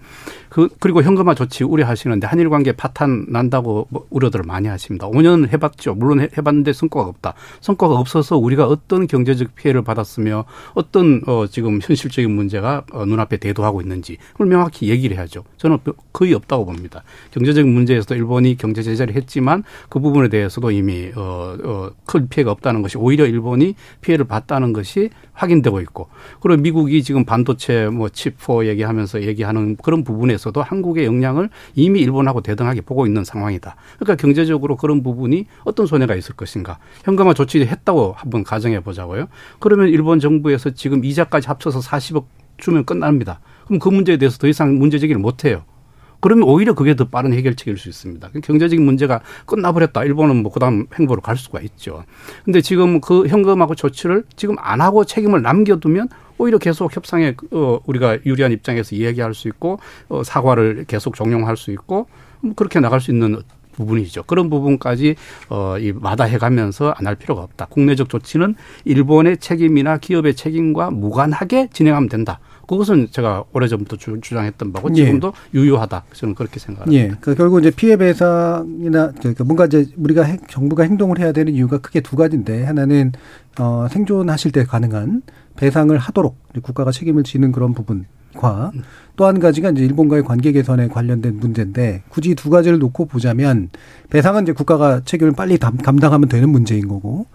[0.49, 5.09] 그, 그리고 현금화 조치 우려하시는데 한일 관계 파탄 난다고 뭐 우려들을 많이 하십니다.
[5.09, 5.95] 5년 해봤죠.
[5.95, 7.35] 물론 해- 해봤는데 성과가 없다.
[7.61, 10.45] 성과가 없어서 우리가 어떤 경제적 피해를 받았으며
[10.75, 15.45] 어떤 어, 지금 현실적인 문제가 어, 눈앞에 대두하고 있는지 그걸 명확히 얘기를 해야죠.
[15.57, 15.79] 저는
[16.13, 17.03] 거의 없다고 봅니다.
[17.31, 22.83] 경제적인 문제에서도 일본이 경제 제재를 했지만 그 부분에 대해서도 이미 어, 어, 큰 피해가 없다는
[22.83, 26.09] 것이 오히려 일본이 피해를 봤다는 것이 확인되고 있고
[26.41, 32.41] 그리고 미국 이 지금 반도체 뭐 칩4 얘기하면서 얘기하는 그런 부분에서도 한국의 영향을 이미 일본하고
[32.41, 33.77] 대등하게 보고 있는 상황이다.
[33.99, 36.79] 그러니까 경제적으로 그런 부분이 어떤 손해가 있을 것인가.
[37.05, 39.27] 현금화 조치를 했다고 한번 가정해 보자고요.
[39.59, 42.25] 그러면 일본 정부에서 지금 이자까지 합쳐서 40억
[42.59, 43.41] 주면 끝납니다.
[43.67, 45.65] 그럼 그 문제에 대해서 더 이상 문제 제기를 못 해요.
[46.21, 48.29] 그러면 오히려 그게 더 빠른 해결책일 수 있습니다.
[48.43, 50.05] 경제적인 문제가 끝나버렸다.
[50.05, 52.05] 일본은 뭐 그다음 행보로 갈 수가 있죠.
[52.45, 56.09] 근데 지금 그 현금하고 조치를 지금 안 하고 책임을 남겨두면
[56.39, 61.71] 오히려 계속 협상에 어 우리가 유리한 입장에서 이야기할 수 있고 어 사과를 계속 종용할 수
[61.71, 62.07] 있고
[62.41, 63.41] 뭐 그렇게 나갈 수 있는
[63.73, 64.25] 부분이죠.
[64.25, 65.17] 그런 부분까지
[65.49, 67.67] 어 이 마다해 가면서 안 할 필요가 없다.
[67.67, 68.55] 국내적 조치는
[68.85, 72.41] 일본의 책임이나 기업의 책임과 무관하게 진행하면 된다.
[72.71, 74.95] 그것은 제가 오래전부터 주, 주장했던 바고 예.
[74.95, 76.05] 지금도 유효하다.
[76.13, 77.03] 저는 그렇게 생각합니다.
[77.03, 77.11] 예.
[77.21, 81.79] 그 결국 이제 피해 배상이나 그러니까 뭔가 이제 우리가 행- 정부가 행동을 해야 되는 이유가
[81.79, 83.11] 크게 두 가지인데 하나는
[83.59, 85.23] 어 생존하실 때 가능한
[85.57, 88.71] 배상을 하도록 국가가 책임을 지는 그런 부분과
[89.17, 93.71] 또한 가지가 이제 일본과의 관계 개선에 관련된 문제인데 굳이 두 가지를 놓고 보자면
[94.11, 97.27] 배상은 이제 국가가 책임을 빨리 담, 감당하면 되는 문제인 거고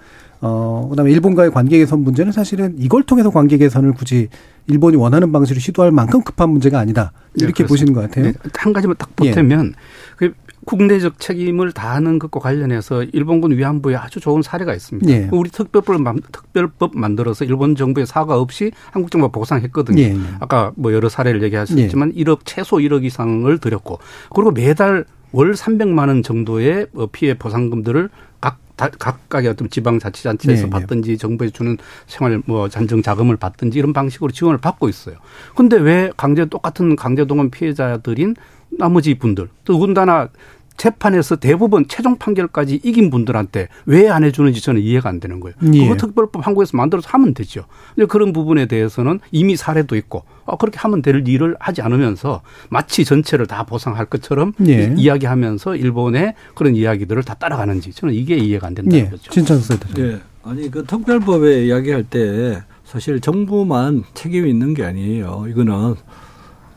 [0.41, 4.29] 어, 그 다음에 일본과의 관계 개선 문제는 사실은 이걸 통해서 관계 개선을 굳이
[4.67, 7.11] 일본이 원하는 방식으로 시도할 만큼 급한 문제가 아니다.
[7.35, 8.25] 이렇게 네, 보시는 것 같아요.
[8.25, 9.73] 네, 한 가지만 딱 보태면
[10.17, 10.33] 그
[10.65, 15.11] 국내적 책임을 다하는 것과 관련해서 일본군 위안부에 아주 좋은 사례가 있습니다.
[15.11, 15.29] 예.
[15.31, 20.01] 우리 특별법 만- 특별법 만들어서 일본 정부의 사과 없이 한국 정부가 보상했거든요.
[20.01, 20.17] 예, 예.
[20.39, 23.99] 아까 뭐 여러 사례를 얘기하셨지만 1억 최소 1억 이상을 들였고
[24.33, 28.09] 그리고 매달 월 300만 원 정도의 어, 피해 보상금들을
[28.41, 30.69] 각 다- 각각의 어떤 지방자치단체에서 네, 네.
[30.69, 35.15] 받든지 정부에 주는 생활 뭐 잔정 자금을 받든지 이런 방식으로 지원을 받고 있어요.
[35.55, 38.35] 근데 왜 강제 똑같은 강제동원 피해자들인
[38.77, 40.29] 나머지 분들 더군다나
[40.77, 45.55] 재판에서 대부분 최종 판결까지 이긴 분들한테 왜 안 해주는지 저는 이해가 안 되는 거예요.
[45.73, 45.79] 예.
[45.87, 47.65] 그거 특별법 한국에서 만들어서 하면 되죠.
[47.95, 53.03] 근데 그런 부분에 대해서는 이미 사례도 있고 어, 그렇게 하면 될 일을 하지 않으면서 마치
[53.03, 54.93] 전체를 다 보상할 것처럼 예.
[54.95, 59.09] 이, 야기하면서 일본의 그런 이야기들을 다 따라가는지 저는 이게 이해가 안 된다는 예.
[59.09, 59.31] 거죠.
[59.31, 60.19] 진천수 예.
[60.43, 65.45] 아니 그 특별법에 이야기할 때 사실 정부만 책임이 있는 게 아니에요.
[65.49, 65.95] 이거는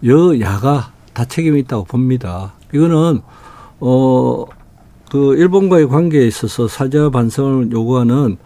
[0.04, 2.54] 여야가 다 책임이 있다고 봅니다.
[2.72, 3.20] 이거는
[3.80, 4.44] 어
[5.10, 8.36] 그 일본과의 관계에 있어서 사죄와 반성을 요구하는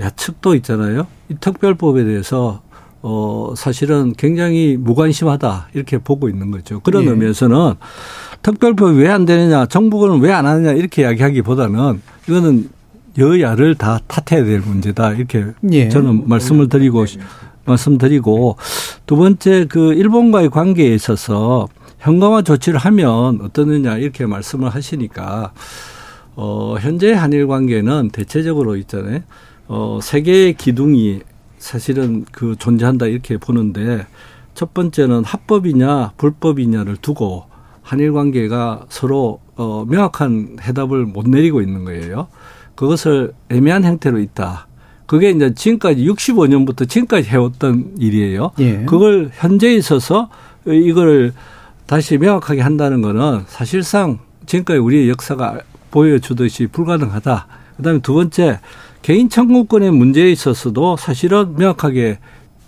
[0.00, 1.06] 야측도 있잖아요.
[1.30, 2.62] 이 특별법에 대해서
[3.02, 6.80] 어 사실은 굉장히 무관심하다 이렇게 보고 있는 거죠.
[6.80, 7.10] 그런 예.
[7.10, 7.74] 의미에서는
[8.42, 12.70] 특별법이 왜 안 되느냐, 정부는 왜 안 하느냐 이렇게 이야기하기보다는 이거는
[13.18, 15.88] 여야를 다 탓해야 될 문제다 이렇게 예.
[15.88, 17.04] 저는 말씀을 드리고
[17.66, 18.56] 말씀드리고
[19.06, 21.68] 두 번째 그 일본과의 관계에 있어서
[22.06, 25.52] 현강화 조치를 하면 어떠느냐 이렇게 말씀을 하시니까
[26.36, 29.22] 어, 현재 한일 관계는 대체적으로 있잖아요.
[29.66, 31.20] 어, 세계의 기둥이
[31.58, 34.06] 사실은 그 존재한다 이렇게 보는데
[34.54, 37.46] 첫 번째는 합법이냐 불법이냐를 두고
[37.82, 42.28] 한일 관계가 서로 어, 명확한 해답을 못 내리고 있는 거예요.
[42.76, 44.68] 그것을 애매한 형태로 있다.
[45.06, 48.52] 그게 이제 지금까지 65년부터 지금까지 해왔던 일이에요.
[48.60, 48.84] 예.
[48.84, 50.28] 그걸 현재에 있어서
[50.66, 51.32] 이걸
[51.86, 55.60] 다시 명확하게 한다는 거는 사실상 지금까지 우리의 역사가
[55.90, 57.46] 보여주듯이 불가능하다.
[57.76, 58.60] 그 다음에 두 번째,
[59.02, 62.18] 개인 청구권의 문제에 있어서도 사실은 명확하게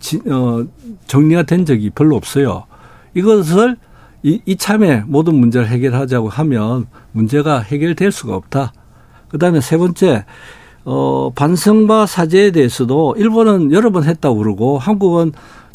[0.00, 0.64] 지, 어,
[1.06, 2.64] 정리가 된 적이 별로 없어요.
[3.14, 3.76] 이것을
[4.22, 8.72] 이, 이참에 모든 문제를 해결하자고 하면 문제가 해결될 수가 없다.
[9.28, 10.24] 그 다음에 세 번째,
[10.84, 15.32] 어, 반성과 사죄에 대해서도 일본은 여러 번 했다고 그러고 한국은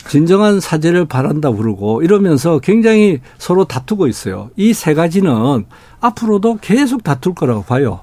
[0.08, 4.50] 진정한 사죄를 바란다 그러고 이러면서 굉장히 서로 다투고 있어요.
[4.58, 5.66] 이 세 가지는
[6.02, 8.02] 앞으로도 계속 다툴 거라고 봐요.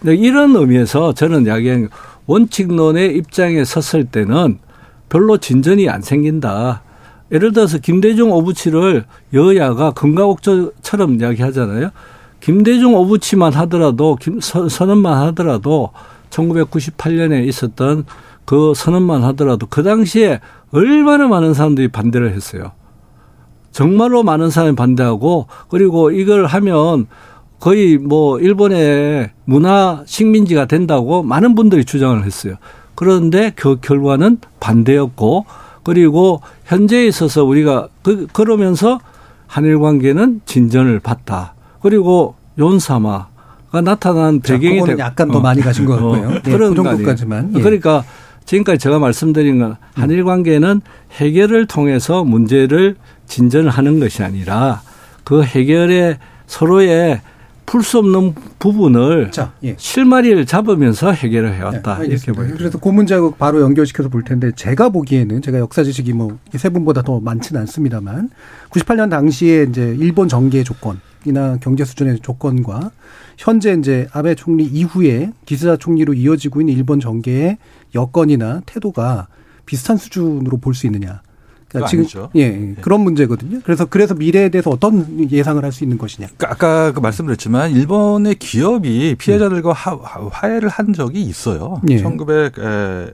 [0.00, 1.88] 근데 이런 의미에서 저는 야기한
[2.26, 4.58] 원칙론의 입장에 섰을 때는
[5.08, 6.82] 별로 진전이 안 생긴다.
[7.32, 11.90] 예를 들어서 김대중 오부치를 여야가 금가옥처럼 이야기하잖아요.
[12.40, 15.90] 김대중 오부치만 하더라도 김 선언만 하더라도
[16.30, 18.04] 1998년에 있었던
[18.44, 20.40] 그 선언만 하더라도 그 당시에
[20.72, 22.72] 얼마나 많은 사람들이 반대를 했어요.
[23.72, 27.06] 정말로 많은 사람이 반대하고 그리고 이걸 하면
[27.58, 32.56] 거의 뭐 일본의 문화 식민지가 된다고 많은 분들이 주장을 했어요.
[32.94, 35.46] 그런데 그 결과는 반대였고
[35.82, 39.00] 그리고 현재에 있어서 우리가 그 그러면서
[39.46, 41.54] 한일 관계는 진전을 봤다.
[41.80, 45.40] 그리고 윤사마가 나타난 배경이 되 약간 더 어.
[45.40, 46.28] 많이 가신 것 같고요.
[46.28, 47.52] 어, 네, 그런 그 정도까지만.
[47.56, 47.60] 예.
[47.60, 48.04] 그러니까
[48.44, 50.80] 지금까지 제가 말씀드린 건 한일 관계는
[51.12, 54.82] 해결을 통해서 문제를 진전을 하는 것이 아니라
[55.24, 57.20] 그 해결에 서로의
[57.66, 59.74] 풀 수 없는 부분을 자, 예.
[59.78, 62.52] 실마리를 잡으면서 해결을 해왔다 네, 이렇게 보여요.
[62.58, 67.00] 그래서 그 문제하고 바로 연결시켜서 볼 텐데 제가 보기에는 제가 역사 지식이 뭐 세 분보다
[67.00, 68.28] 더 많지는 않습니다만
[68.70, 72.90] 98년 당시에 이제 일본 정계 조건 이나 경제 수준의 조건과
[73.36, 77.58] 현재 이제 아베 총리 이후에 기스다 총리로 이어지고 있는 일본 정계의
[77.94, 79.28] 여건이나 태도가
[79.66, 81.22] 비슷한 수준으로 볼 수 있느냐.
[81.68, 82.30] 그러니까 지금 아니죠.
[82.36, 83.60] 예, 예, 예, 그런 문제거든요.
[83.64, 86.28] 그래서 그래서 미래에 대해서 어떤 예상을 할 수 있는 것이냐.
[86.36, 89.98] 그러니까 아까 그 말씀드렸지만 일본의 기업이 피해자들과 화,
[90.30, 91.80] 화해를 한 적이 있어요.
[91.88, 91.98] 예.
[91.98, 93.06] 1900 에, 에,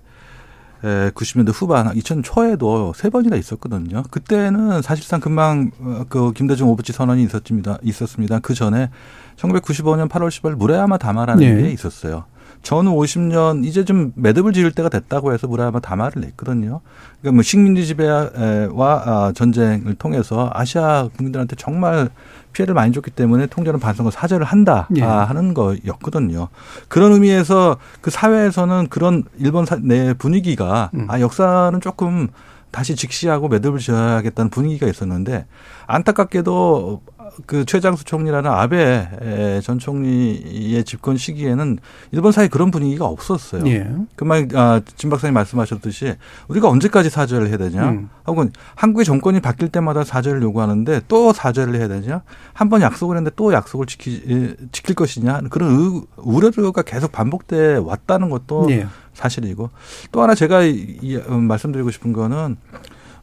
[0.83, 4.03] 90년대 후반, 2000 초에도 세 번이나 있었거든요.
[4.11, 7.79] 그때는 사실상 금방 어, 그 김대중 오부치 선언이 있었습니다.
[7.83, 8.39] 있었습니다.
[8.41, 8.91] 그 전에
[9.37, 11.63] 1995년 8월 10일 무레야마 다마라는 네.
[11.63, 12.25] 게 있었어요.
[12.63, 16.81] 전후 50년 이제 좀 매듭을 지을 때가 됐다고 해서 무라야마 담화를 냈거든요.
[17.21, 22.11] 그러니까 뭐 식민지 지배와 아, 전쟁을 통해서 아시아 국민들한테 정말
[22.53, 25.03] 피해를 많이 줬기 때문에 통제는 반성과 사죄를 한다 예.
[25.03, 26.49] 하는 거였거든요.
[26.89, 31.07] 그런 의미에서 그 사회에서는 그런 일본 내 분위기가 음.
[31.09, 32.29] 아 역사는 조금
[32.71, 35.47] 다시 직시하고 매듭을 지어야겠다는 분위기가 있었는데
[35.87, 37.03] 안타깝게도
[37.47, 41.79] 그 최장수 총리라는 아베 전 총리의 집권 시기에는
[42.13, 43.67] 일본 사회 그런 분위기가 없었어요.
[43.67, 43.91] 예.
[44.17, 46.15] 그만 아, 진 박사님 말씀하셨듯이
[46.49, 47.91] 우리가 언제까지 사죄를 해야 되냐?
[47.91, 48.11] 음.
[48.27, 52.23] 혹은 한국의 정권이 바뀔 때마다 사죄를 요구하는데 또 사죄를 해야 되냐?
[52.53, 55.41] 한 번 약속을 했는데 또 약속을 지키, 지킬 것이냐?
[55.51, 58.87] 그런 의, 우려가 계속 반복돼 왔다는 것도 예.
[59.15, 59.71] 사실이고
[60.13, 62.57] 또 하나 제가 이, 이, 음, 말씀드리고 싶은 거는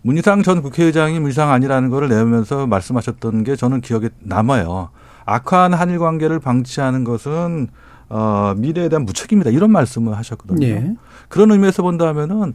[0.08, 4.90] 문희상 전 국회의장이 문희상 아니라는 거를 내면서 말씀하셨던 게 저는 기억에 남아요.
[5.26, 7.68] 악화한 한일 관계를 방치하는 것은
[8.08, 9.50] 어, 미래에 대한 무책임이다.
[9.50, 10.66] 이런 말씀을 하셨거든요.
[10.66, 10.96] 예.
[11.28, 12.54] 그런 의미에서 본다면은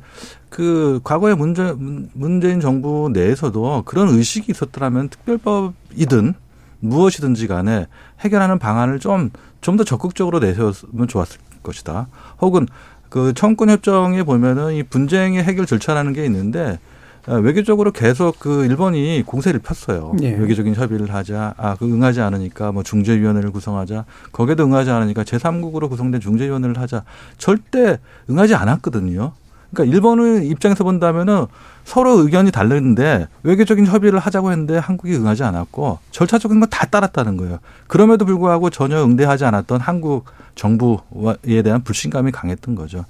[0.49, 1.75] 그 과거에 문제,
[2.15, 6.33] 문재인 정부 내에서도 그런 의식이 있었더라면 특별법이든
[6.81, 7.87] 무엇이든지 간에
[8.21, 9.29] 해결하는 방안을 좀,
[9.61, 12.09] 좀 더 적극적으로 내세웠으면 좋았을 것이다.
[12.41, 12.67] 혹은
[13.11, 16.79] 그 청구권 협정에 보면은 이 분쟁의 해결 절차라는 게 있는데 어,
[17.27, 20.13] 외교적으로 계속 그 일본이 공세를 폈어요.
[20.19, 20.35] 네.
[20.37, 21.55] 외교적인 협의를 하자.
[21.57, 24.05] 아, 그 응하지 않으니까 뭐 중재위원회를 구성하자.
[24.33, 27.05] 거기에도 응하지 않으니까 제3국으로 구성된 중재위원회를 하자.
[27.39, 27.99] 절대
[28.29, 29.33] 응하지 않았거든요.
[29.73, 31.47] 그러니까 일본의 입장에서 본다면은
[31.85, 37.59] 서로 의견이 다르는데 외교적인 협의를 하자고 했는데 한국이 응하지 않았고 절차적인 건 다 따랐다는 거예요.
[37.87, 43.05] 그럼에도 불구하고 전혀 응대하지 않았던 한국 정부에 대한 불신감이 강했던 거죠.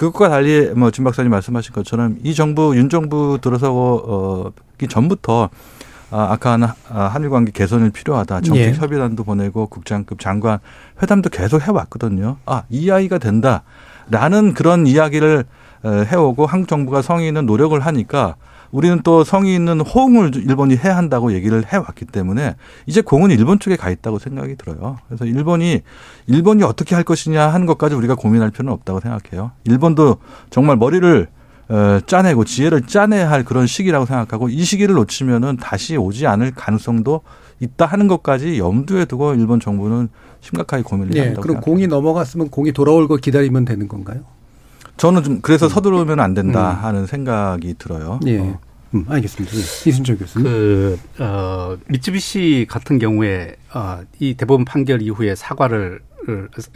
[0.00, 5.50] 그것과 달리 뭐진 박사님 말씀하신 것처럼 이 정부 윤 정부 들어서기 전부터
[6.10, 8.40] 아, 아까 아, 한일 관계 개선이 필요하다.
[8.40, 8.72] 정책 예.
[8.72, 10.58] 협의단도 보내고 국장급 장관
[11.02, 12.38] 회담도 계속 해왔거든요.
[12.46, 13.62] 아, 이 아이가 된다.
[14.10, 15.44] 라는 그런 이야기를
[15.84, 18.36] 해오고 한국 정부가 성의 있는 노력을 하니까
[18.72, 22.54] 우리는 또 성의 있는 호응을 일본이 해야 한다고 얘기를 해왔기 때문에
[22.86, 24.98] 이제 공은 일본 쪽에 가 있다고 생각이 들어요.
[25.08, 25.80] 그래서 일본이
[26.26, 29.52] 일본이 어떻게 할 것이냐 하는 것까지 우리가 고민할 필요는 없다고 생각해요.
[29.64, 30.18] 일본도
[30.50, 31.28] 정말 머리를
[31.68, 37.20] 어, 짜내고 지혜를 짜내야 할 그런 시기라고 생각하고 이 시기를 놓치면은 다시 오지 않을 가능성도
[37.60, 40.08] 있다 하는 것까지 염두에 두고 일본 정부는
[40.40, 41.64] 심각하게 고민을 예, 한다고 그럼 생각합니다.
[41.64, 44.22] 공이 넘어갔으면 공이 돌아올 거 기다리면 되는 건가요?
[45.00, 46.84] 저는 좀 그래서 서두르면 안 된다 음.
[46.84, 48.20] 하는 생각이 들어요.
[48.26, 48.38] 예.
[48.38, 48.58] 어.
[48.94, 49.56] 음, 알겠습니다.
[49.56, 49.60] 예.
[49.88, 50.44] 이순철 교수님.
[50.44, 56.00] 그, 어, 미쯔비시 같은 경우에, 어, 이 대법원 판결 이후에 사과를,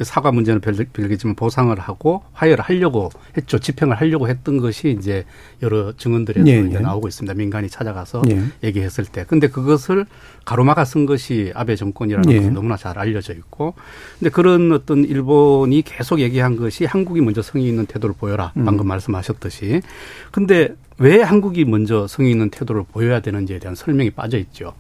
[0.03, 3.59] 사과 문제는 별, 별개지만 보상을 하고 화해를 하려고 했죠.
[3.59, 5.25] 집행을 하려고 했던 것이 이제
[5.63, 6.81] 여러 증언들에서 예, 이제 예.
[6.81, 7.35] 나오고 있습니다.
[7.35, 8.43] 민간이 찾아가서 예.
[8.63, 9.25] 얘기했을 때.
[9.27, 10.07] 근데 그것을
[10.45, 12.37] 가로막아 쓴 것이 아베 정권이라는 예.
[12.37, 13.75] 것이 너무나 잘 알려져 있고.
[14.19, 18.53] 근데 그런 어떤 일본이 계속 얘기한 것이 한국이 먼저 성의 있는 태도를 보여라.
[18.57, 18.65] 음.
[18.65, 19.83] 방금 말씀하셨듯이.
[20.31, 24.75] 근데 왜 한국이 먼저 성의 있는 태도를 보여야 되는지에 대한 설명이 빠져 있죠.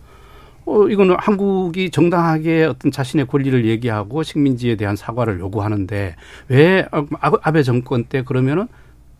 [0.66, 6.16] 어, 이거는 한국이 정당하게 어떤 자신의 권리를 얘기하고 식민지에 대한 사과를 요구하는데
[6.48, 8.68] 왜 아- 아베 정권 때 그러면은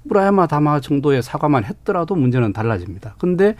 [0.04, 3.14] 무라야마 다마 정도의 사과만 했더라도 문제는 달라집니다.
[3.18, 3.56] 근데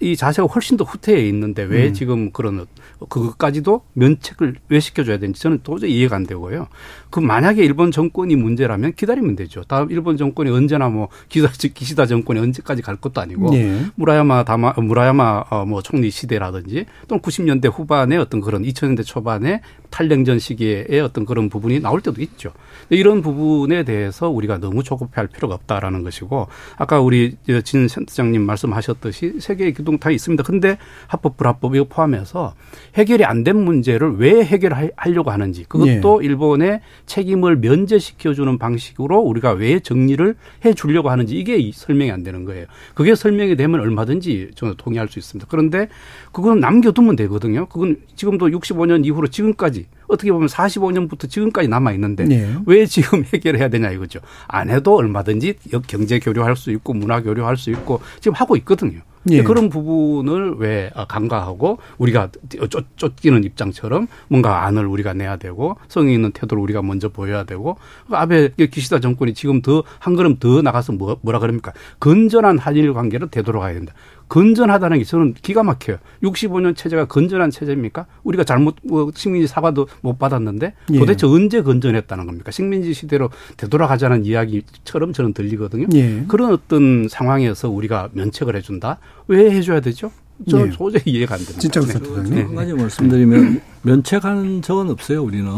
[0.00, 1.94] 이 자세가 훨씬 더 후퇴해 있는데 왜 음.
[1.94, 2.66] 지금 그런
[3.08, 6.68] 그것까지도 면책을 왜 시켜줘야 되는지 저는 도저히 이해가 안 되고요.
[7.10, 9.62] 그 만약에 일본 정권이 문제라면 기다리면 되죠.
[9.64, 13.86] 다음 일본 정권이 언제나 뭐 기시다, 기시다 정권이 언제까지 갈 것도 아니고 예.
[13.94, 20.38] 무라야마 다마 무라야마 어, 뭐 총리 시대라든지 또는 90년대 후반에 어떤 그런 2000년대 초반에 탈냉전
[20.40, 22.52] 시기에 어떤 그런 부분이 나올 때도 있죠.
[22.90, 29.74] 이런 부분에 대해서 우리가 너무 조급해할 필요가 없다라는 것이고 아까 우리 진 센터장님 말씀하셨듯이 세계의
[29.74, 30.42] 기둥 다 있습니다.
[30.42, 30.76] 근데
[31.06, 32.54] 합법 불합법 이거 포함해서
[32.96, 40.34] 해결이 안 된 문제를 왜 해결하려고 하는지 그것도 일본의 책임을 면제시켜주는 방식으로 우리가 왜 정리를
[40.64, 42.66] 해 주려고 하는지 이게 이 설명이 안 되는 거예요.
[42.94, 45.46] 그게 설명이 되면 얼마든지 저는 동의할 수 있습니다.
[45.50, 45.88] 그런데
[46.32, 47.66] 그건 남겨두면 되거든요.
[47.66, 52.56] 그건 지금도 65년 이후로 지금까지 어떻게 보면 45년부터 지금까지 남아 있는데 네.
[52.66, 54.20] 왜 지금 해결해야 되냐 이거죠.
[54.48, 55.54] 안 해도 얼마든지
[55.86, 59.00] 경제 교류할 수 있고 문화 교류할 수 있고 지금 하고 있거든요.
[59.30, 59.42] 예.
[59.42, 62.28] 그런 부분을 왜 간과하고 우리가
[62.68, 67.78] 쫓, 쫓기는 입장처럼 뭔가 안을 우리가 내야 되고 성의 있는 태도를 우리가 먼저 보여야 되고
[68.10, 73.28] 아베 기시다 정권이 지금 더 한 걸음 더 나가서 뭐, 뭐라 그럽니까 건전한 한일 관계를
[73.28, 73.94] 되돌아가야 된다.
[74.28, 75.98] 건전하다는 게 저는 기가 막혀요.
[76.22, 78.06] 65년 체제가 건전한 체제입니까?
[78.24, 80.98] 우리가 잘못 뭐 식민지 사과도 못 받았는데 예.
[80.98, 82.50] 도대체 언제 건전했다는 겁니까?
[82.50, 85.86] 식민지 시대로 되돌아가자는 이야기처럼 저는 들리거든요.
[85.94, 86.24] 예.
[86.28, 88.98] 그런 어떤 상황에서 우리가 면책을 해준다?
[89.28, 90.10] 왜 해줘야 되죠?
[90.50, 90.70] 저는 예.
[90.76, 91.60] 도저히 이해가 안 됩니다.
[91.60, 91.92] 진짜로 네.
[91.92, 92.34] 센터장님.
[92.34, 92.42] 네.
[92.42, 95.22] 한 가지 말씀드리면 면책하는 적은 없어요.
[95.22, 95.48] 우리는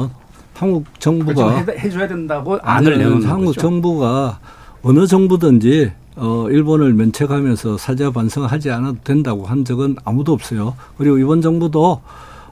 [0.54, 1.72] 한국 정부가 그렇죠.
[1.72, 3.60] 해- 해줘야 된다고 안을 내놓는 한국 거죠.
[3.60, 4.40] 정부가
[4.88, 10.76] 어느 정부든지 어, 일본을 면책하면서 사죄 반성하지 않아도 된다고 한 적은 아무도 없어요.
[10.96, 12.02] 그리고 이번 정부도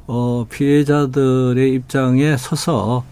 [0.08, 3.04] 어, 피해자들의 입장에 서서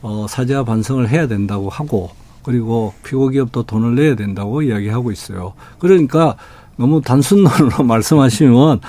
[0.00, 2.10] 어, 사죄와 반성을 해야 된다고 하고
[2.44, 5.54] 그리고 피고 기업도 돈을 내야 된다고 이야기하고 있어요.
[5.80, 6.36] 그러니까
[6.76, 8.80] 너무 단순론으로 말씀하시면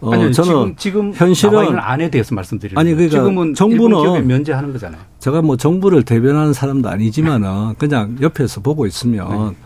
[0.00, 2.94] 어, 아니, 저는 지금, 지금 현실은 있는 안에 대해서 말씀드리는 아니.
[2.94, 5.00] 그러니까 지금은 정부는 면제하는 거잖아요.
[5.18, 9.56] 제가 뭐 정부를 대변하는 사람도 아니지만은 그냥 옆에서 보고 있으면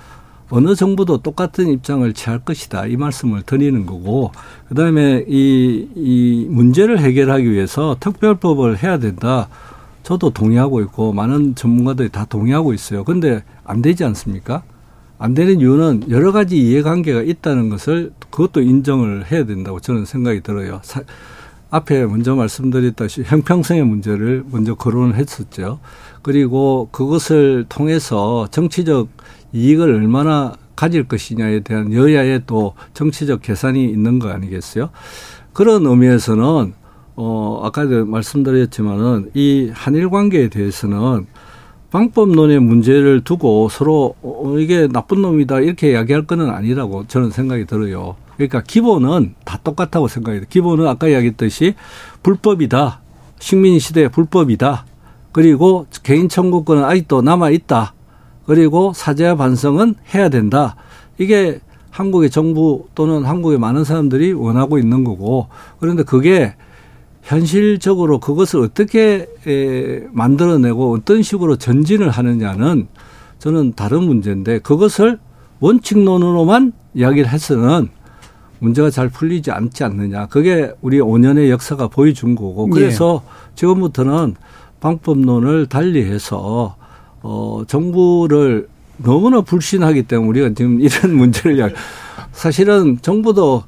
[0.49, 4.33] 어느 정부도 똑같은 입장을 취할 것이다 이 말씀을 드리는 거고
[4.69, 9.49] 그다음에 이, 이 문제를 해결하기 위해서 특별법을 해야 된다.
[10.03, 13.05] 저도 동의하고 있고 많은 전문가들이 다 동의하고 있어요.
[13.05, 14.63] 근데 안 되지 않습니까
[15.23, 20.81] 안 되는 이유는 여러 가지 이해관계가 있다는 것을 그것도 인정을 해야 된다고 저는 생각이 들어요
[20.83, 21.05] 사-
[21.71, 25.79] 앞에 먼저 말씀드렸다시피 형평성의 문제를 먼저 거론을 했었죠.
[26.23, 29.09] 그리고 그것을 통해서 정치적
[29.53, 34.91] 이익을 얼마나 가질 것이냐에 대한 여야의 또 정치적 계산이 있는 거 아니겠어요?
[35.53, 36.75] 그런 의미에서는
[37.15, 41.27] 어 아까도 말씀드렸지만은 이 한일 관계에 대해서는
[41.93, 48.17] 방법론의 문제를 두고 서로 어, 이게 나쁜 놈이다 이렇게 이야기할 거는 아니라고 저는 생각이 들어요.
[48.37, 50.47] 그러니까 기본은 다 똑같다고 생각이 돼요.
[50.49, 51.75] 기본은 아까 이야기했듯이
[52.23, 53.01] 불법이다.
[53.39, 54.87] 식민 시대 불법이다.
[55.33, 57.93] 그리고 개인 청구권은 아직도 남아 있다.
[58.47, 60.77] 그리고 사죄와 반성은 해야 된다.
[61.19, 66.55] 이게 한국의 정부 또는 한국의 많은 사람들이 원하고 있는 거고 그런데 그게
[67.23, 72.89] 현실적으로 그것을 어떻게 에, 만들어내고 어떤 식으로 전진을 하느냐는
[73.39, 75.19] 저는 다른 문제인데 그것을
[75.61, 77.89] 원칙론으로만 이야기를 해서는
[78.59, 80.27] 문제가 잘 풀리지 않지 않느냐.
[80.27, 83.23] 그게 우리 5년의 역사가 보여준 거고 그래서
[83.57, 84.37] 지금부터는
[84.81, 86.77] 방법론을 달리해서
[87.23, 88.69] 어 정부를
[88.99, 91.75] 너무나 불신하기 때문에 우리가 지금 이런 문제를
[92.33, 93.65] 사실은 정부도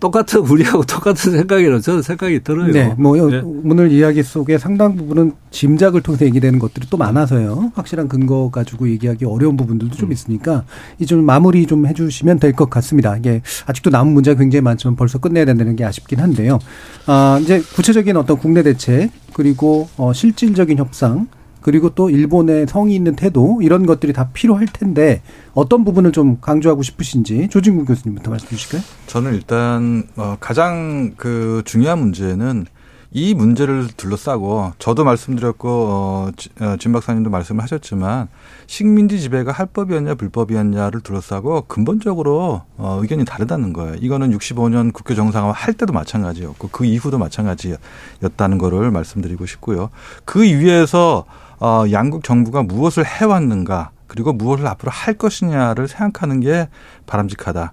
[0.00, 2.72] 똑같은 우리하고 똑같은 생각이라고 저는 생각이 들어요.
[2.72, 3.40] 네, 뭐 네.
[3.44, 7.72] 오늘 이야기 속에 상당 부분은 짐작을 통해서 얘기되는 것들이 또 많아서요.
[7.74, 10.64] 확실한 근거 가지고 얘기하기 어려운 부분들도 좀 있으니까
[10.98, 13.16] 이 좀 마무리 좀 해주시면 될 것 같습니다.
[13.16, 16.58] 이게 아직도 남은 문제가 굉장히 많지만 벌써 끝내야 된다는 게 아쉽긴 한데요.
[17.06, 21.28] 아 이제 구체적인 어떤 국내 대책 그리고 어 실질적인 협상
[21.60, 25.22] 그리고 또 일본의 성의 있는 태도 이런 것들이 다 필요할 텐데
[25.54, 28.82] 어떤 부분을 좀 강조하고 싶으신지 조진구 교수님부터 말씀 주실까요?
[29.06, 32.66] 저는 일단 어, 가장 그 중요한 문제는
[33.10, 38.28] 이 문제를 둘러싸고 저도 말씀드렸고 어, 지- 어, 진 박사님도 말씀을 하셨지만
[38.66, 43.94] 식민지 지배가 할법이었냐 불법이었냐를 둘러싸고 근본적으로 어, 의견이 다르다는 거예요.
[43.98, 49.88] 이거는 65년 국교 정상화 할 때도 마찬가지였고 그 이후도 마찬가지였다는 거를 말씀드리고 싶고요.
[50.26, 51.24] 그 위에서
[51.60, 56.68] 어, 양국 정부가 무엇을 해왔는가 그리고 무엇을 앞으로 할 것이냐를 생각하는 게
[57.06, 57.72] 바람직하다.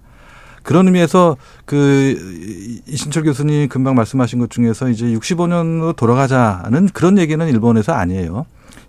[0.64, 7.94] 그런 의미에서 그 이신철 교수님 금방 말씀하신 것 중에서 이제 65년으로 돌아가자는 그런 얘기는 일본에서
[7.94, 8.46] 아니에요.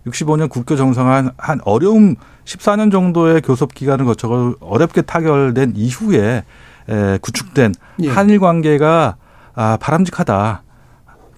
[0.07, 6.45] 65년 국교 정상화 한 어려움 14년 정도의 교섭 기간을 거쳐 어렵게 타결된 이후에
[6.89, 8.09] 에, 구축된 예.
[8.09, 9.17] 한일 관계가
[9.55, 10.63] 아, 바람직하다.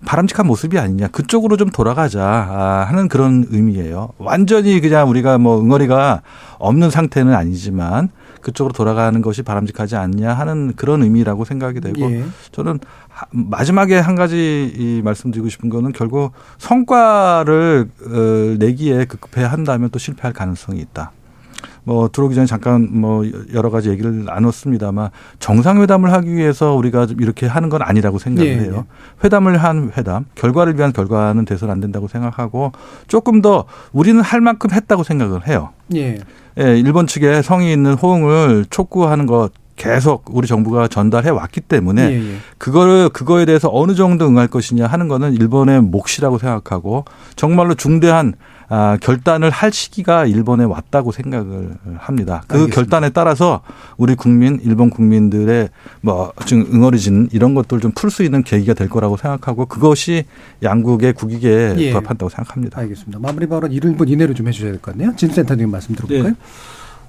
[0.04, 1.08] 바람직한 모습이 아니냐.
[1.08, 4.10] 그쪽으로 좀 돌아가자 아, 하는 그런 의미예요.
[4.18, 6.22] 완전히 그냥 우리가 뭐 응어리가
[6.58, 12.24] 없는 상태는 아니지만 그쪽으로 돌아가는 것이 바람직하지 않냐 하는 그런 의미라고 생각이 되고 예.
[12.52, 12.78] 저는
[13.08, 19.98] 하- 마지막에 한 가지 이 말씀드리고 싶은 거는 결국 성과를 어, 내기에 급급해 한다면 또
[19.98, 21.10] 실패할 가능성이 있다.
[21.88, 23.24] 뭐 들어오기 전에 잠깐 뭐
[23.54, 25.08] 여러 가지 얘기를 나눴습니다만
[25.38, 28.84] 정상회담을 하기 위해서 우리가 좀 이렇게 하는 건 아니라고 생각을 예, 해요.
[29.24, 32.72] 회담을 한 회담, 결과를 위한 결과는 돼서는 안 된다고 생각하고
[33.06, 35.70] 조금 더 우리는 할 만큼 했다고 생각을 해요.
[35.94, 36.18] 예.
[36.60, 42.14] 예, 일본 측에 성의 있는 호응을 촉구하는 것 계속 우리 정부가 전달해 왔기 때문에 예,
[42.16, 42.36] 예.
[42.58, 48.34] 그거를 그거에 대해서 어느 정도 응할 것이냐 하는 거는 일본의 몫이라고 생각하고 정말로 중대한
[48.70, 52.42] 아, 결단을 할 시기가 일본에 왔다고 생각을 합니다.
[52.46, 52.74] 그 알겠습니다.
[52.74, 53.62] 결단에 따라서
[53.96, 55.70] 우리 국민, 일본 국민들의
[56.02, 60.24] 뭐 지금 응어리진 이런 것들 좀 풀 수 있는 계기가 될 거라고 생각하고 그것이
[60.62, 61.90] 양국의 국익에 예.
[61.92, 62.78] 부합한다고 생각합니다.
[62.80, 63.18] 알겠습니다.
[63.18, 65.14] 마무리 발언 1분 이내로 좀 해주셔야 될 것 같네요.
[65.16, 66.34] 진 센터님 말씀 들어볼까요?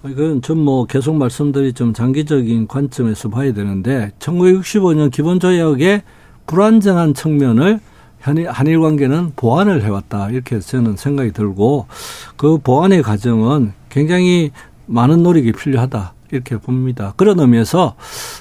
[0.06, 6.04] 이건 좀 뭐 계속 말씀드리 좀 장기적인 관점에서 봐야 되는데 1965년 기본조약의
[6.48, 7.80] 불안정한 측면을
[8.22, 11.88] 한일, 한일 관계는 보완을 해왔다 이렇게 저는 생각이 들고
[12.36, 14.52] 그 보완의 과정은 굉장히
[14.86, 17.14] 많은 노력이 필요하다 이렇게 봅니다.
[17.16, 17.96] 그런 의미에서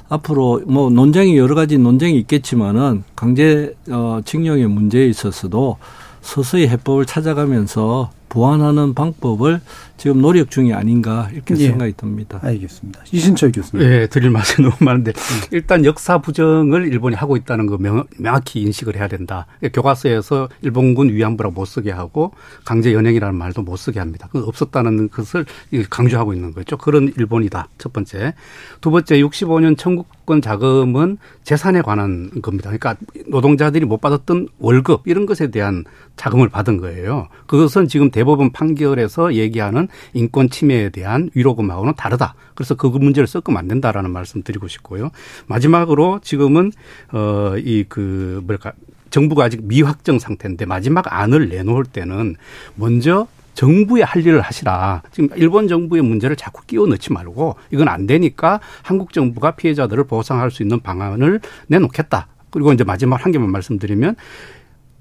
[0.09, 5.79] 앞으로 뭐 논쟁이 여러 가지 논쟁이 있겠지만은 강제 어, 징용의 문제에 있어서도
[6.21, 9.61] 서서히 해법을 찾아가면서 보완하는 방법을
[9.97, 11.69] 지금 노력 중이 아닌가 이렇게 예.
[11.69, 12.39] 생각이 듭니다.
[12.43, 13.01] 알겠습니다.
[13.11, 13.85] 이신철 교수님.
[13.85, 15.13] 예, 드릴 말씀이 너무 많은데
[15.51, 19.47] 일단 역사 부정을 일본이 하고 있다는 거 명, 명확히 인식을 해야 된다.
[19.73, 22.33] 교과서에서 일본군 위안부라고 못 쓰게 하고
[22.65, 24.29] 강제 연행이라는 말도 못 쓰게 합니다.
[24.31, 25.45] 그 없었다는 것을
[25.91, 26.77] 강조하고 있는 거죠.
[26.77, 27.69] 그런 일본이다.
[27.79, 28.35] 첫 번째.
[28.81, 32.71] 두 번째 65년 청구권 자금은 재산에 관한 겁니다.
[32.71, 32.95] 그러니까
[33.27, 37.29] 노동자들이 못 받았던 월급 이런 것에 대한 자금을 받은 거예요.
[37.47, 42.35] 그것은 지금 대법원 판결에서 얘기하는 인권 침해에 대한 위로금하고는 다르다.
[42.57, 45.11] 그래서 그 문제를 섞으면 안 된다라는 말씀 드리고 싶고요.
[45.47, 46.73] 마지막으로 지금은
[47.13, 48.73] 어이 그 뭐랄까
[49.11, 52.35] 정부가 아직 미확정 상태인데 마지막 안을 내놓을 때는
[52.75, 55.03] 먼저 정부의 할 일을 하시라.
[55.13, 60.51] 지금 일본 정부의 문제를 자꾸 끼워 넣지 말고 이건 안 되니까 한국 정부가 피해자들을 보상할
[60.51, 62.27] 수 있는 방안을 내놓겠다.
[62.51, 64.17] 그리고 이제 마지막 한 개만 말씀드리면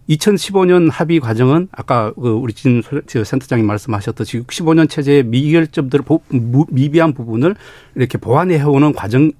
[0.09, 2.81] 2015년 합의 과정은 아까 그 우리 진
[3.25, 5.23] 센터장님 말씀하셨듯이 65년 체제의
[6.29, 7.55] 무- 미비한 부분을
[7.95, 9.31] 이렇게 보완해 오는 과정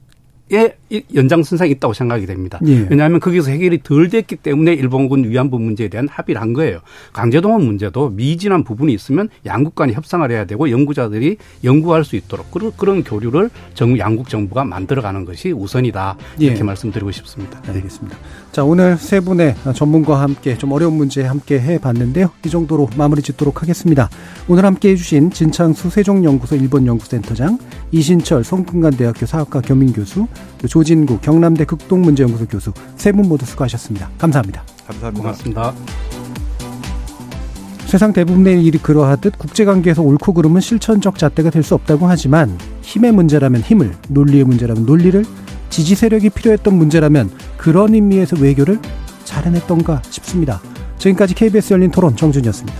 [0.52, 0.78] 에
[1.14, 2.60] 연장선상이 있다고 생각이 됩니다.
[2.66, 2.88] 예.
[2.90, 6.80] 왜냐하면 거기서 해결이 덜 됐기 때문에 일본군 위안부 문제에 대한 합의를 한 거예요.
[7.14, 12.72] 강제동원 문제도 미진한 부분이 있으면 양국 간에 협상을 해야 되고 연구자들이 연구할 수 있도록 그런,
[12.78, 16.64] 그런 교류를 정, 양국 정부가 만들어가는 것이 우선이다 이렇게 예.
[16.64, 17.62] 말씀드리고 싶습니다.
[17.68, 18.18] 알겠습니다.
[18.52, 22.32] 자, 오늘 세 분의 전문가와 함께 좀 어려운 문제 함께 해봤는데요.
[22.46, 24.10] 이 정도로 마무리 짓도록 하겠습니다.
[24.48, 27.60] 오늘 함께 해주신 진창수 세종연구소 일본연구센터장,
[27.92, 30.28] 이신철 성균관대학교 사학과 겸임교수,
[30.78, 34.10] 조진구 경남대 극동문제연구소 교수 세 분 모두 수고하셨습니다.
[34.20, 34.64] 감사합니다.
[34.86, 35.22] 감사합니다.
[35.24, 35.74] 고맙습니다.
[37.88, 43.62] 세상 대부분의 일이 그러하듯 국제관계에서 옳고 그름은 실천적 잣대가 될 수 없다고 하지만 힘의 문제라면
[43.62, 45.26] 힘을, 논리의 문제라면 논리를,
[45.72, 48.80] 지지 세력이 필요했던 문제라면 그런 의미에서 외교를
[49.24, 50.62] 잘 해냈던가 싶습니다.
[51.00, 52.78] 지금까지 KBS 열린 토론 정준이었습니다.